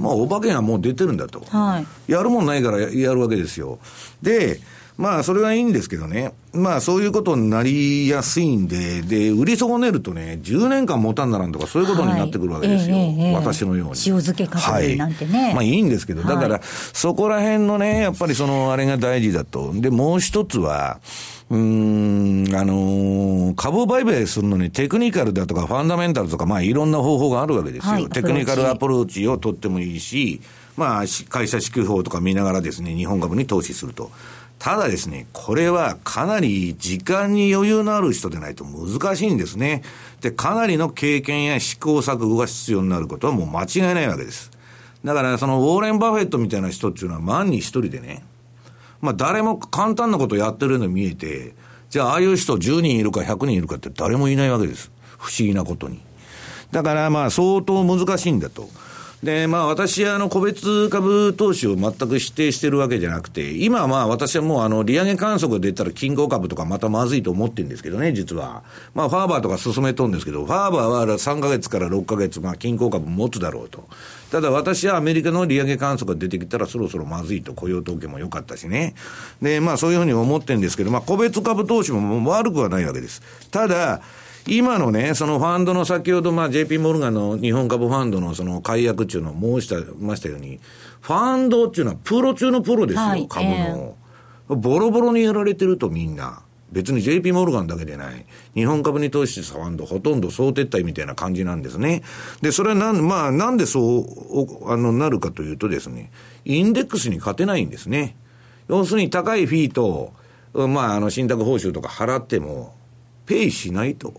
[0.00, 1.42] まあ、お化けがもう出てるんだと。
[1.48, 2.12] はい。
[2.12, 3.78] やるもんないからややるわけですよ。
[4.22, 4.60] で、
[4.96, 6.32] まあ、それはいいんですけどね。
[6.52, 12.96] まあ、そういうことになりやすいんで、で、売り損ねるとね、10年間持たんならんとか、そういうことになってくるわけですよ。
[12.96, 13.90] はいええええ私のように。
[13.92, 15.54] 塩漬け価格なんてね。
[15.54, 16.60] まあいいんですけど、だから、はい
[16.92, 19.72] そこら辺のね、やっぱりその、あれが大事だと。
[19.74, 20.98] で、もう一つは、
[21.50, 27.92] うーん、あのー株売買するのにテクニカルだとかファンダメンタルとか、まあいろんな方法があるわけですよ。
[27.92, 30.40] はいテクニカルアプローチを取ってもいいし、
[30.76, 34.10] まあし会社支給法とか見ながらですね、日本株に投資すると。
[34.60, 39.82] ただですね、これはかなり時間に余裕のある人でないと難しいんですね。
[40.20, 44.50] で、かなりの経験や試行錯誤が必要になることはもう間違いないわけです。
[45.02, 48.22] だから、そのウォーレン・バフェットみたいな人っていうのは万に一人でね、
[49.00, 51.54] まあ誰も簡単なことやってるように見えて、
[51.88, 54.90] じゃあああいう人10人いるか100人いるかって誰もいないわけです。
[55.18, 56.00] 不思議なことに。
[56.70, 58.68] だからまあ相当難しいんだと。
[59.22, 68.62] で、まあ私あの個別株投資を全く否定してるわけじゃなくて、今まあ私はもうあの利上げ観測が出たら均衡株とかまたまずいと思ってるんですけどね、実は。
[68.94, 73.86] まあファーバーとか進めとるんですけど、ファーバーは3ヶ月から6ヶ月、まあ均衡株持つだろうと。
[74.30, 78.94] ただ私はアメリカの利上げ観測が出てきたらそろそろまずいと雇用統計も良かったしね。
[79.42, 83.20] で、まあそういうふうに思ってるんですけど、まあ個別株投資ももう悪くはないわけです。
[83.50, 84.00] ただ、
[84.46, 90.60] 今のね、そのファンドの先ほど、まあ、JP モルガンの日本株ファンドのその解約っていうのを申した、ましたように、
[91.00, 93.96] ファンドっていうのはプロ中のプロですよ、はい株の、
[94.48, 96.42] ボロボロにやられてるとみんな。
[96.72, 98.24] 別に JP モルガンだけでない。
[98.54, 102.02] 日本株に投資したファンド、ほとんど総撤退みたいな感じなんですね。
[102.42, 104.04] で、それはなん、まあ、なんでそう、
[104.64, 106.12] おあの、なるかというとですね、
[106.44, 108.16] インデックスに勝てないんですね。
[108.68, 110.12] 要するに高いフィーと、
[110.54, 112.74] まあ、あの、信託報酬とか払っても、
[113.26, 114.14] ペイしないと。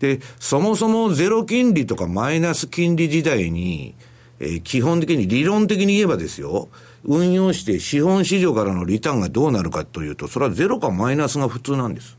[0.00, 3.94] で、そもそもゼロ金利とかマイナス金利時代に、
[4.40, 6.68] えー基本的に理論的に言えばですよ、
[7.04, 12.16] 運用して資本市場からのリターンがどうなるかというと、それはゼロかマイナスが普通なんです。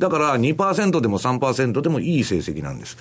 [0.00, 2.96] だから2%でも3%でもいい成績なんです。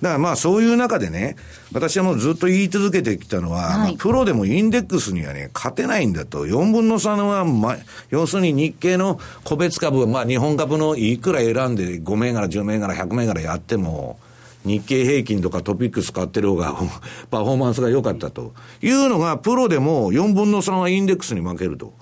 [0.00, 1.36] だからまあそういう中でね、
[1.72, 6.46] 私はもうずっと言い続けてきたのは、はい、まあ、プロでもインデックスにはね、勝てないんだと。
[6.46, 7.76] 4分の3は、ま、
[8.10, 14.18] 要するに日経の個別株、まあ日本株のいくら選んで5銘柄、10銘柄、100銘柄やっても、
[14.64, 16.74] 日経平均とかトピックス買ってる方が
[17.30, 21.94] パフォーマンスが良かったというのが、プロでも4分の3はインデックスに負けると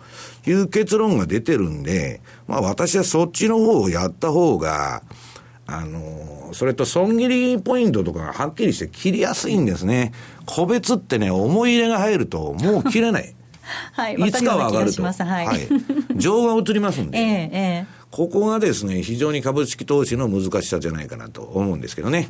[0.47, 5.03] いう結論が出てるんで、まあ私はそっちの方をやった方が、
[5.67, 10.13] あの、それと損切りポイントとかがはっきりして切りやすいんですね。
[10.45, 13.35] 個別ってね、思い入れが入るともう切れない。
[13.93, 15.03] はい、いつかは上がると。
[15.03, 15.47] はい。
[15.47, 15.69] はい、
[16.17, 17.17] 情が移りますんで。
[17.19, 22.29] ええええここがですね、非常に株式投資の難しさじゃないかなと思うんですけどね。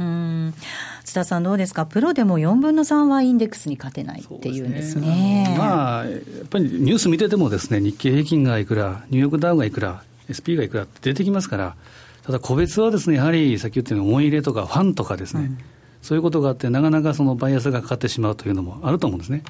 [1.04, 5.44] 津田さん、どうですか、プロでも4分の3はインデックスに勝てないっていうんですね。
[5.46, 11.76] すねまあ、やっぱりニュース見ててもですね、日経平均がいくら、ニューヨークダウがいくら、SP がいくらって出てきますから、
[12.24, 15.58] ただ個別はですね、やはりさっき言ったように思い入れとかファンとかですね、うん、
[16.00, 19.42] そういうことがあって、なかなかそのバイアスがかかってしまうというのもあると思うんですね。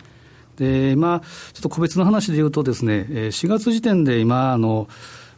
[0.56, 1.22] で、今、
[1.52, 4.88] ちょっと個別の話で言うとですね、4月時点で今、あの、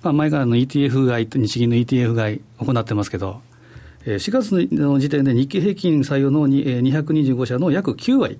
[0.07, 3.41] まあ、前からの ETF 買い、日銀の ETF 買い行ってますけど、
[4.05, 8.39] 4月の時点で日経平均採用の225社の約9割、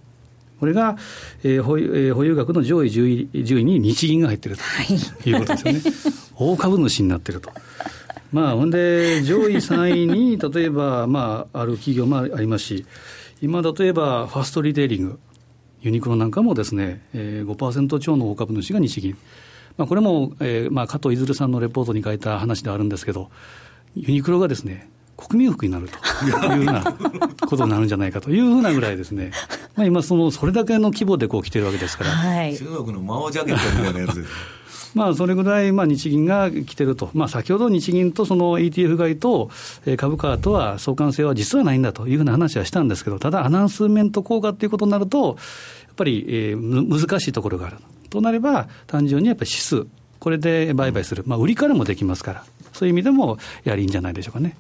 [0.61, 0.97] これが、
[1.43, 4.59] えー保有額の上位 10, 10位に日銀が入っている
[5.25, 5.81] ということですよね。
[6.39, 7.51] 大株主になっていると。
[8.33, 12.87] まあ、ほんで、上位3位に、例えば、まあ、ある企業もありますし、
[13.43, 15.19] 今、例えば、ファストリテイリング、
[15.83, 19.17] ユニクロなんかもですね、えー、5%超の大株主が日銀。
[19.77, 23.31] まあ、これも、えーまあ、加藤いずるさんのレポートに書いた話ではあるんですけど、
[23.95, 26.83] ユニクロがですね、国民服になるというような
[27.49, 29.33] ことになるんじゃないかというふうなぐらいですね、
[29.75, 32.11] まあ、今その、それだけの規模でこう来てるわけですから。
[32.11, 34.25] はい、中国のマオジャケットみたいなやつ
[34.95, 39.51] まあ、それぐらいまあ日銀が来てると、まあ、先ほど日銀とその ETF 買いと
[39.99, 45.37] 株価とは相関性は実はないんだというふうな話はしたんですけど、ただ、アナウンスメント効果ということになると、
[45.87, 47.77] やっぱり、えー、難しいところがある。
[48.09, 49.87] となれば、単純にやっぱり指数、
[50.19, 54.57] これで売買する、まあ、売りからもできますから、そういう意味でもやはりいいんじゃないでしょうかね。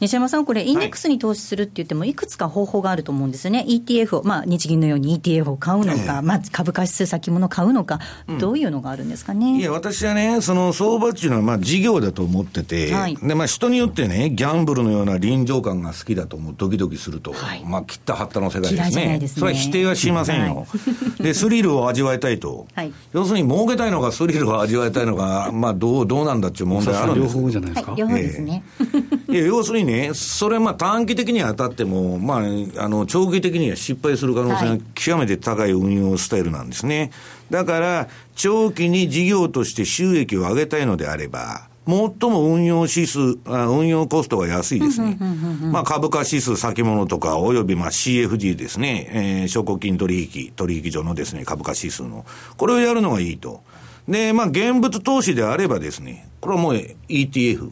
[0.00, 8.00] 西山さん、これ、インデックスに投資するって言っても、いくつか方法があると思うんですよね、ETF を、まあ、日銀のように ETF を買うのか、まあ、株価指数先物買うのか、
[8.38, 9.58] どういうのがあるんですかね？
[9.58, 19.18] いや、私はね、その相場っていうのは、まあ、事業だと思ってて、はい、で、まあ、人によってね、ギャンブルのような臨場感が好きだと思う、ドキドキすると、はい、まあ、切ったはったの世界ですね。
[19.18, 20.66] すねそれは否定はしませんよ。
[20.66, 20.66] は
[21.20, 22.66] い、で、スリルを味わいたいと。
[22.74, 27.94] はい、要するに、儲けたいのか、スリルを味わいたいのか、まあ、どう、どうなんだっていう問題あるんです両方じゃないですか。
[27.96, 28.62] 両方ですね。
[29.30, 37.10] いや、要するにね、それ、まあ、短期的に当たっても、まあ、あの、長期的には失敗する可能性が極めて高い運用スタイルなんですね。
[37.50, 45.18] だから、長期に事業として収益を上げたいのであれば、最も運用指数、運用コストが安いですね。
[45.72, 52.24] まあ株価指数先物とか、およびまあ CFD ですね、えー、証拠金取引、取引所のですね、株価指数の。
[52.56, 53.62] これをやるのがいいと。
[54.08, 56.74] で、まあ現物投資であればですね、これはもう
[57.08, 57.70] ETF。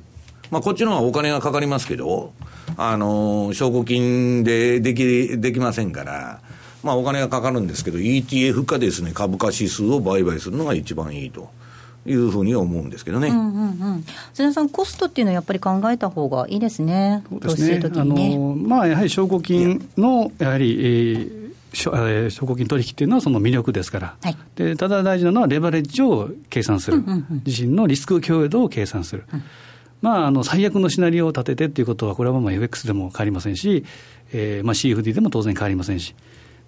[0.50, 2.32] まあこっちの方がお金がかかりますけど、
[2.76, 6.40] あの、証拠金ででき、できませんから、
[6.82, 11.50] まあお金がかかるんですけど、ETF かですね、株価指数を売買するのが一番いいと。
[12.06, 13.28] いうふうに思うんですけどね。
[13.28, 14.04] うんうんうん。
[14.32, 17.22] 津田さん、コストっていうのはやっぱり考えた方がいいですね。
[17.30, 17.78] そうですね。
[17.80, 29.42] ねあの、まあ、やはり証拠金の、やはり、えー、証拠金取引っていうのはその魅力ですから、はい、でただ大事なのはレバレッジを計算する、うんうんうん、自身のリスク共有度を計算する、うん、
[30.00, 33.84] まあ、あの最悪のシナリオを立ててっていうことは、これはまあ FX でも変わりませんし、
[34.32, 36.14] えーまあ、CFD でも当然変わりませんし、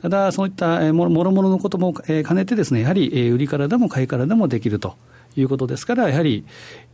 [0.02, 4.96] ただ、そういったもろもろのことも兼ねてですね、やはり売りからでも買いからでもできると
[5.36, 6.44] いうことですから、やはり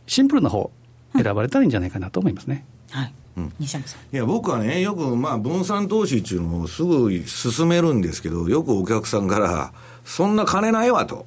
[0.05, 0.71] シンプルな方
[1.15, 2.65] 選ばれたらいいんじゃないかなと思いますね。
[2.91, 4.15] はい、うん、西山さん。
[4.15, 9.73] いや僕はね、よくまあ分散投資っていうのをすぐ進めるんですけど、よくお客さんから、
[10.03, 11.25] そんな金ないわと、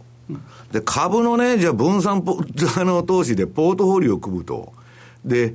[0.73, 2.23] で株のね、じゃあ分散
[2.77, 4.73] あの投資でポートフォリオを組むと、
[5.25, 5.55] で、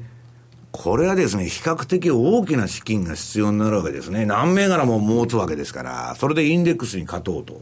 [0.72, 4.26] これはですね、比較的大きな資金が必要になるわけですね。
[4.26, 7.60] 何銘柄も持つわけですから、それでインデックスに勝とうと。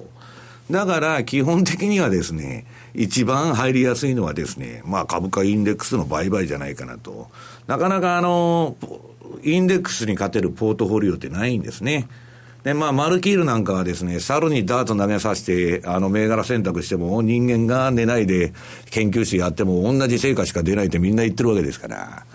[0.72, 7.30] だから、基本的にはですね、一番入りやすいのはですね、まあ株価インデックスの売買じゃないかなと。
[7.68, 8.76] なかなかあの、
[9.44, 12.08] インデックスに勝てるポートフォリオってないんですね。
[12.64, 18.54] で、まあ、マルキールなんかはですね、猿にダーツ投げさせて、あの、銘柄選択しても、人間が寝ないで
[18.90, 22.26] 研究室やっても、同じ成果しか出ないってみんな言ってるわけですから、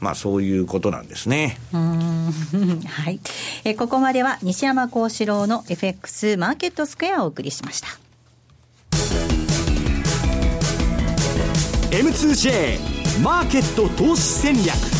[0.00, 1.58] まあ、そういうことなんですね。
[1.72, 2.32] うん。
[2.86, 3.20] はい。
[3.64, 7.88] え、ここまでは、西山幸四郎の FX マーケットスクエアをお送りしました。
[11.90, 14.97] M2J マーケット投資戦略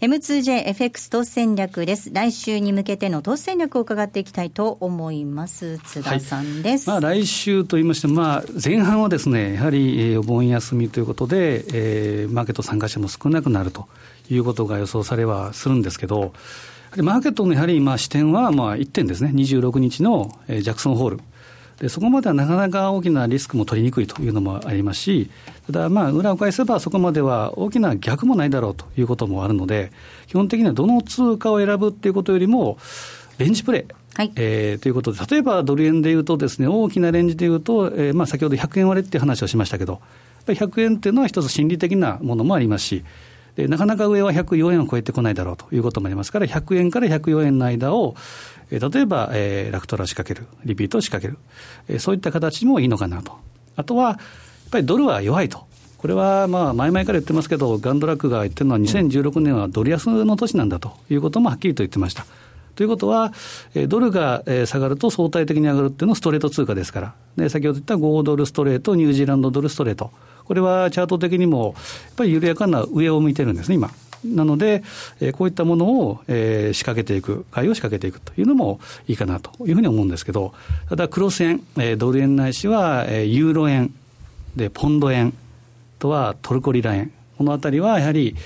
[0.00, 2.10] M2JFX 投資戦略です。
[2.12, 5.78] 来週に向けての投資戦略を伺っていきたいと思います。
[5.78, 6.88] 津田さんです。
[6.88, 13.88] まあ、来週と言いまして、まあ、前半はですね、やはり、えーお盆休みということで、えーマーケット参加者も少なくなると
[14.30, 16.30] いうことが予想されはするんですけど、やは
[16.94, 21.20] りマーケットのやはりまあ視点はまあ1点ですね、26日のえージャクソンホール。
[21.80, 25.30] でそこまではなかなか大きなリスクも取りにくいというのもありますし、
[25.66, 29.92] ただ、まあ、裏を返せば、そこまでは大きな逆もないだろうということもあるので、
[30.26, 32.78] 基本的にはどの通貨を選ぶっていうことよりも、
[33.38, 33.86] レンジプレ
[34.18, 40.00] イ、えーということで、例えばドル円でいうとです、ね、大きなレンジでいうと、えーまあ、先ほど100円割れっていう話をしましたけど、やっ
[40.46, 43.04] ぱり100円っていうのは一つ心理的なものもありますし、
[43.54, 51.38] でなかなか上は104円を超えてこないだろうということもありますから、100円から104円の間を、えー例えば、えーラクトラを仕掛ける、リピートを仕掛ける、
[51.88, 53.32] えーそういった形もいいのかなと。
[53.76, 54.18] あとは、やっ
[54.70, 55.66] ぱりドルは弱いと。
[55.98, 62.24] これはまあ前々から言ってますけど、ガンドラックが言ってるのは、2016年はドル安の年なんだということもはっきりと言ってました。
[62.76, 63.32] ということは、
[63.74, 70.12] えドルが下がると相対的に上がるっていうのはストレート通貨ですから、で先ほど言った5ドルストレート、ニュージーランドドルストレート、
[70.44, 71.74] これはチャート的にも、
[72.06, 73.90] やっぱり緩やかな上を向いてるんですね、今。
[74.24, 74.82] なので、
[75.20, 80.52] えーこういったものを、えー仕掛けていく、買いを仕掛けていくというのもいいかなというふうに思うんですけど、
[80.88, 83.92] ただ、クロス円、えードル円ないしは、えーユーロ円、
[84.56, 85.32] で、ポンド円、あ
[86.00, 88.36] とはトルコリラ円、このあたりはやはり、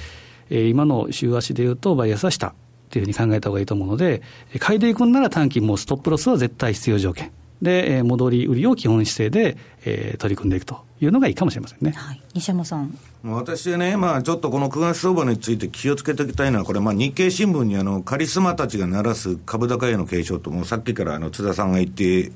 [0.51, 2.55] えー今の週足でいうと、バイアスは下
[2.91, 4.23] というふうに考えた方がいいと思うので、
[4.59, 7.31] 買いでいくんなら短期もうストップロスは絶対必要条件。
[7.63, 11.95] で、え戻り売りを基本姿勢で、えー取り組んでいくというのがいいかもしれませんね。
[12.33, 12.97] 西山さん。
[13.25, 22.31] 私はね、まあ、ちょっとこの9月相場について気をつけておきたいのは、これ、まあ、日経新聞にあのカリスマたちが鳴らす株高への警鐘と、もうさっきからあの津田さんが言って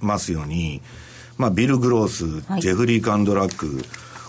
[0.00, 0.82] ますように、
[1.36, 3.84] まあ、ビル・グロース、はいジェフリー・カンドラック、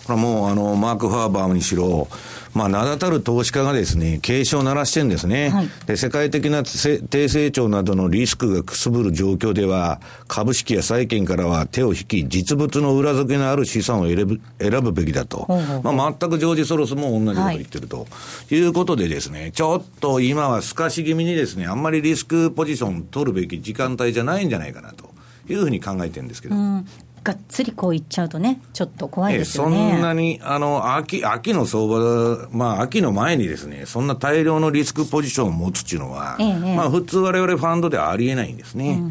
[0.10, 2.08] これはもうあのマーク・ファーバーにしろ、
[2.56, 5.54] まあ、名だたる投資家がですね、警鐘を鳴らしてるんですね。
[5.86, 15.42] で、世界的なせ低成長などのリスクがくすぶる状況では、株式や債券からは手を引き、実物の裏付けのある資産を選ぶ選ぶべきだと。
[15.42, 18.08] ほうほうほうまあ、全くジョージ・ソロスも同じこと言ってると、
[18.50, 25.12] い、うことでですね、ちょっと今は透かし気味にですね、あんまりリスクポジション取るべき時間帯じゃないんじゃないかなと
[25.48, 26.56] いうふうに考えてるんですけど。
[26.56, 26.88] うん。
[27.24, 29.92] がっつりこういっちゃうとね、ちょっと怖いええですよね。
[29.92, 39.02] そんなに、あの、秋、秋の相場、まあ、秋の前にですね、そんな大量のリスクポジションを持つっていうのは、ええええまあ、普通我々ファンドではありえないんですね。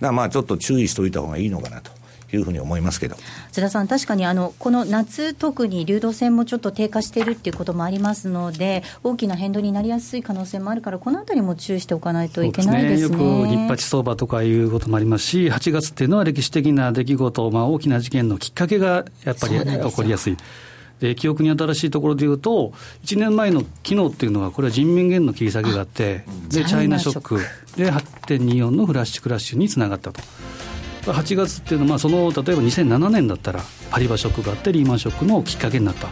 [0.00, 1.99] だからまあ、ちょっと注意しておいた方がいいのかなと
[2.32, 3.16] いうふうに思いますけど。
[3.52, 13.18] 津田さん、確かにあのこの夏、特に流動性もちょっと低下しているっていうこともありますので、大きな変動になりやすい可能性もあるから、このあたりも注意しておかないといけないですね。
[13.18, 20.36] よく日八相場とかいうこともありますし、8月っていうのは歴史的な出来事、まあ、大きな事件のきっかけがやっぱり起こりやすい。
[21.00, 22.72] で記憶に新しいところでいうと、
[23.04, 27.38] 1年前の昨日っていうのは、これは人民元の切り下げがあって、でチャイナショック
[27.76, 30.20] で8.24のフラッシュクラッシュにつながったと。
[31.12, 36.08] 8月っていうのは、まあ、その例えば2007年だったら、パリバショックがあって、リーマンショックのきっかけになった。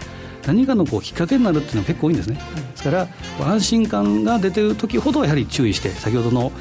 [0.46, 2.36] 何かのこうきっかけになるっていうのは結構多いんですね。
[2.36, 3.08] ですから、
[3.40, 6.52] 安心感が出てる時ほどやはり注意して、先ほどの、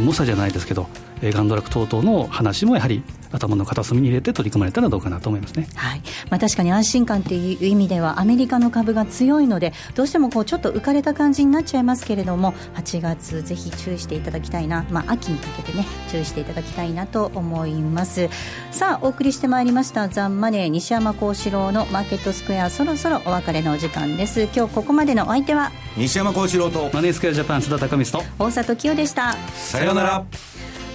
[0.00, 0.88] 猛者じゃないですけど、
[1.24, 3.02] えーガンドラック等々の話もやはり
[3.32, 5.66] 頭の片隅に入れて取り組まれたらどうかなと思いますね。
[5.74, 6.02] はい。
[6.30, 18.28] まあ、確かに安心感という意味ではアメリカの株が強いのでどうしてもこうちょっと浮かれた感じになっちゃいますけれども8月ぜひ注意していただきたいな、まあ、秋にかけてね注意していただきたいなと思います。
[18.70, 24.42] さあお送りしてまいりましたザンマネー西山幸四郎のマーケットスクエアそろそろお別れのお時間です。
[24.54, 25.72] 今日ここまでのお相手は？
[25.96, 28.44] 西山幸四郎とマネースクエアジャパン津田隆光と。
[28.44, 29.32] 大里清でした。
[29.54, 30.24] さようなら。